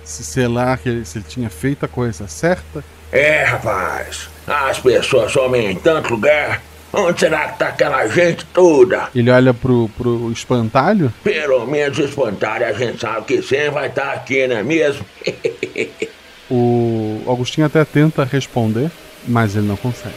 [0.05, 2.85] se sei lá que ele- se ele tinha feito a coisa certa.
[3.11, 4.29] É, rapaz.
[4.47, 6.63] As pessoas somem em tanto lugar.
[6.93, 9.09] Onde será que tá aquela gente toda?
[9.15, 14.13] Ele olha pro, pro espantalho Pelo menos espantalho a gente sabe que sempre vai estar
[14.13, 15.05] aqui, não é mesmo?
[16.51, 18.91] O Agostinho até tenta responder,
[19.27, 20.15] mas ele não consegue.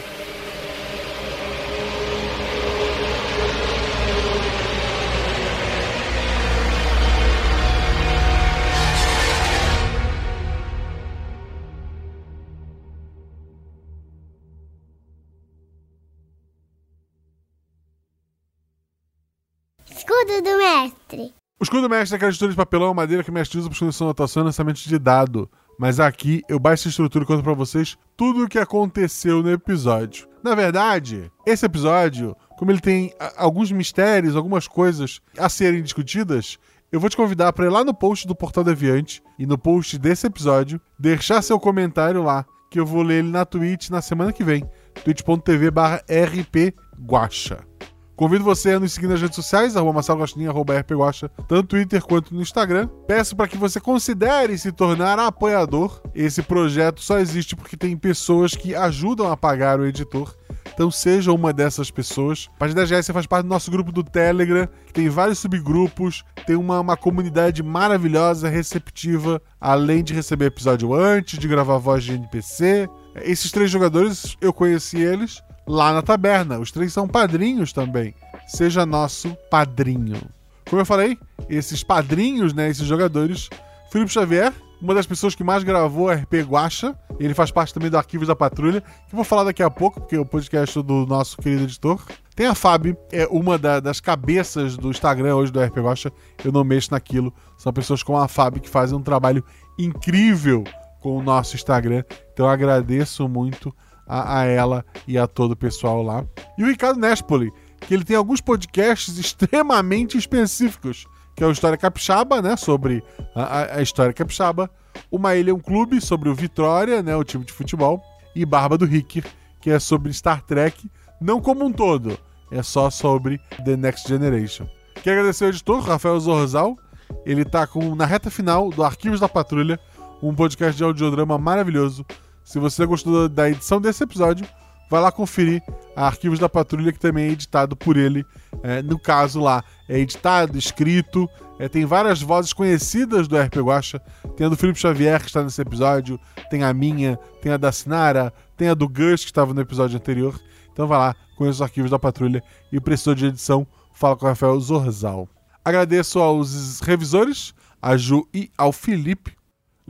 [21.72, 24.02] Escudo mestre é aquela estrutura de papelão ou madeira que o mestre usa para de
[24.02, 25.50] anotação e lançamento de dado.
[25.78, 29.50] Mas aqui eu baixo essa estrutura e conto pra vocês tudo o que aconteceu no
[29.50, 30.28] episódio.
[30.44, 36.58] Na verdade, esse episódio, como ele tem alguns mistérios, algumas coisas a serem discutidas,
[36.92, 39.96] eu vou te convidar para ir lá no post do Portal Deviante e no post
[39.96, 44.30] desse episódio, deixar seu comentário lá, que eu vou ler ele na Twitch na semana
[44.30, 44.62] que vem.
[45.02, 45.70] twitch.tv
[46.06, 47.71] rpguacha.
[48.14, 51.62] Convido você a nos seguir nas redes sociais, arroba Marcelo Guaxinim, arroba rpguacha, tanto no
[51.64, 52.88] Twitter quanto no Instagram.
[53.06, 56.00] Peço para que você considere se tornar apoiador.
[56.14, 60.36] Esse projeto só existe porque tem pessoas que ajudam a pagar o editor.
[60.72, 62.48] Então seja uma dessas pessoas.
[62.56, 65.38] A partir da GS você faz parte do nosso grupo do Telegram, que tem vários
[65.38, 72.04] subgrupos, tem uma, uma comunidade maravilhosa, receptiva, além de receber episódio antes, de gravar voz
[72.04, 76.58] de NPC, Esses três jogadores, eu conheci eles lá na taberna.
[76.58, 78.14] Os três são padrinhos também.
[78.46, 80.20] Seja nosso padrinho.
[80.68, 83.48] Como eu falei, esses padrinhos, né, esses jogadores,
[83.90, 87.96] Felipe Xavier, uma das pessoas que mais gravou RP Guacha, ele faz parte também do
[87.96, 91.06] Arquivos da Patrulha, que eu vou falar daqui a pouco, porque é o podcast do
[91.06, 92.04] nosso querido editor.
[92.34, 96.10] Tem a Fábio, é uma da, das cabeças do Instagram hoje do RP Guacha,
[96.44, 97.32] eu não mexo naquilo.
[97.56, 99.44] São pessoas como a Fábio que fazem um trabalho
[99.78, 100.64] incrível
[101.00, 102.02] com o nosso Instagram.
[102.32, 103.72] Então eu agradeço muito
[104.06, 106.24] a, a ela e a todo o pessoal lá.
[106.58, 111.78] E o Ricardo Nespoli, que ele tem alguns podcasts extremamente específicos, que é o História
[111.78, 113.02] Capixaba, né, sobre
[113.34, 114.70] a, a História Capixaba,
[115.10, 118.02] Uma Ilha é um Clube, sobre o Vitória, né, o time de futebol,
[118.34, 119.24] e Barba do Ricker,
[119.60, 120.90] que é sobre Star Trek,
[121.20, 122.18] não como um todo,
[122.50, 124.66] é só sobre The Next Generation.
[125.02, 126.76] Quero agradecer ao editor, Rafael Zorzal,
[127.24, 129.78] ele tá com, na reta final do Arquivos da Patrulha,
[130.22, 132.06] um podcast de audiodrama maravilhoso.
[132.44, 134.46] Se você gostou da edição desse episódio,
[134.90, 135.62] vai lá conferir
[135.96, 138.24] Arquivos da Patrulha, que também é editado por ele.
[138.62, 141.28] É, no caso lá, é editado, escrito,
[141.58, 143.98] é, tem várias vozes conhecidas do RP Guacha.
[144.36, 146.18] Tem a do Felipe Xavier, que está nesse episódio,
[146.50, 149.96] tem a minha, tem a da Sinara, tem a do Gus, que estava no episódio
[149.96, 150.38] anterior.
[150.72, 154.28] Então vai lá, conheça os Arquivos da Patrulha e precisou de edição, fala com o
[154.28, 155.28] Rafael Zorzal.
[155.64, 159.36] Agradeço aos revisores, a Ju e ao Felipe.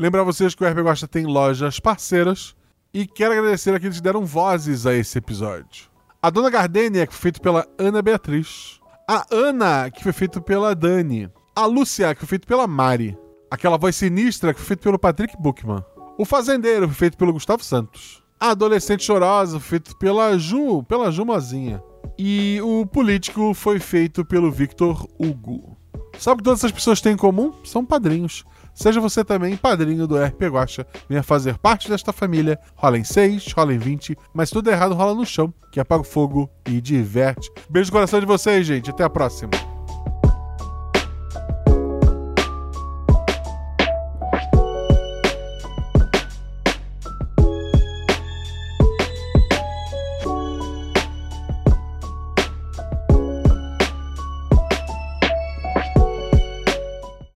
[0.03, 2.57] Lembrar vocês que o RP Guacha tem lojas parceiras
[2.93, 5.89] e quero agradecer aqueles que deram vozes a esse episódio.
[6.21, 8.81] A Dona Gardênia, que foi feito pela Ana Beatriz.
[9.09, 11.31] A Ana, que foi feito pela Dani.
[11.55, 13.17] A Lúcia, que foi feito pela Mari.
[13.49, 15.85] Aquela voz sinistra, que foi feito pelo Patrick Buchmann.
[16.19, 18.25] O Fazendeiro, foi feito pelo Gustavo Santos.
[18.41, 21.81] A Adolescente Chorosa, feito pela Ju, pela Ju Mozinha.
[22.19, 25.79] E o Político foi feito pelo Victor Hugo.
[26.19, 27.53] Sabe o que todas essas pessoas têm em comum?
[27.63, 28.45] São padrinhos.
[28.75, 30.87] Seja você também padrinho do RP Guacha.
[31.09, 32.59] Venha fazer parte desta família.
[32.75, 36.05] Rola em 6, rola em 20, mas tudo errado rola no chão, que apaga o
[36.05, 37.51] fogo e diverte.
[37.69, 38.91] Beijo no coração de vocês, gente.
[38.91, 39.72] Até a próxima.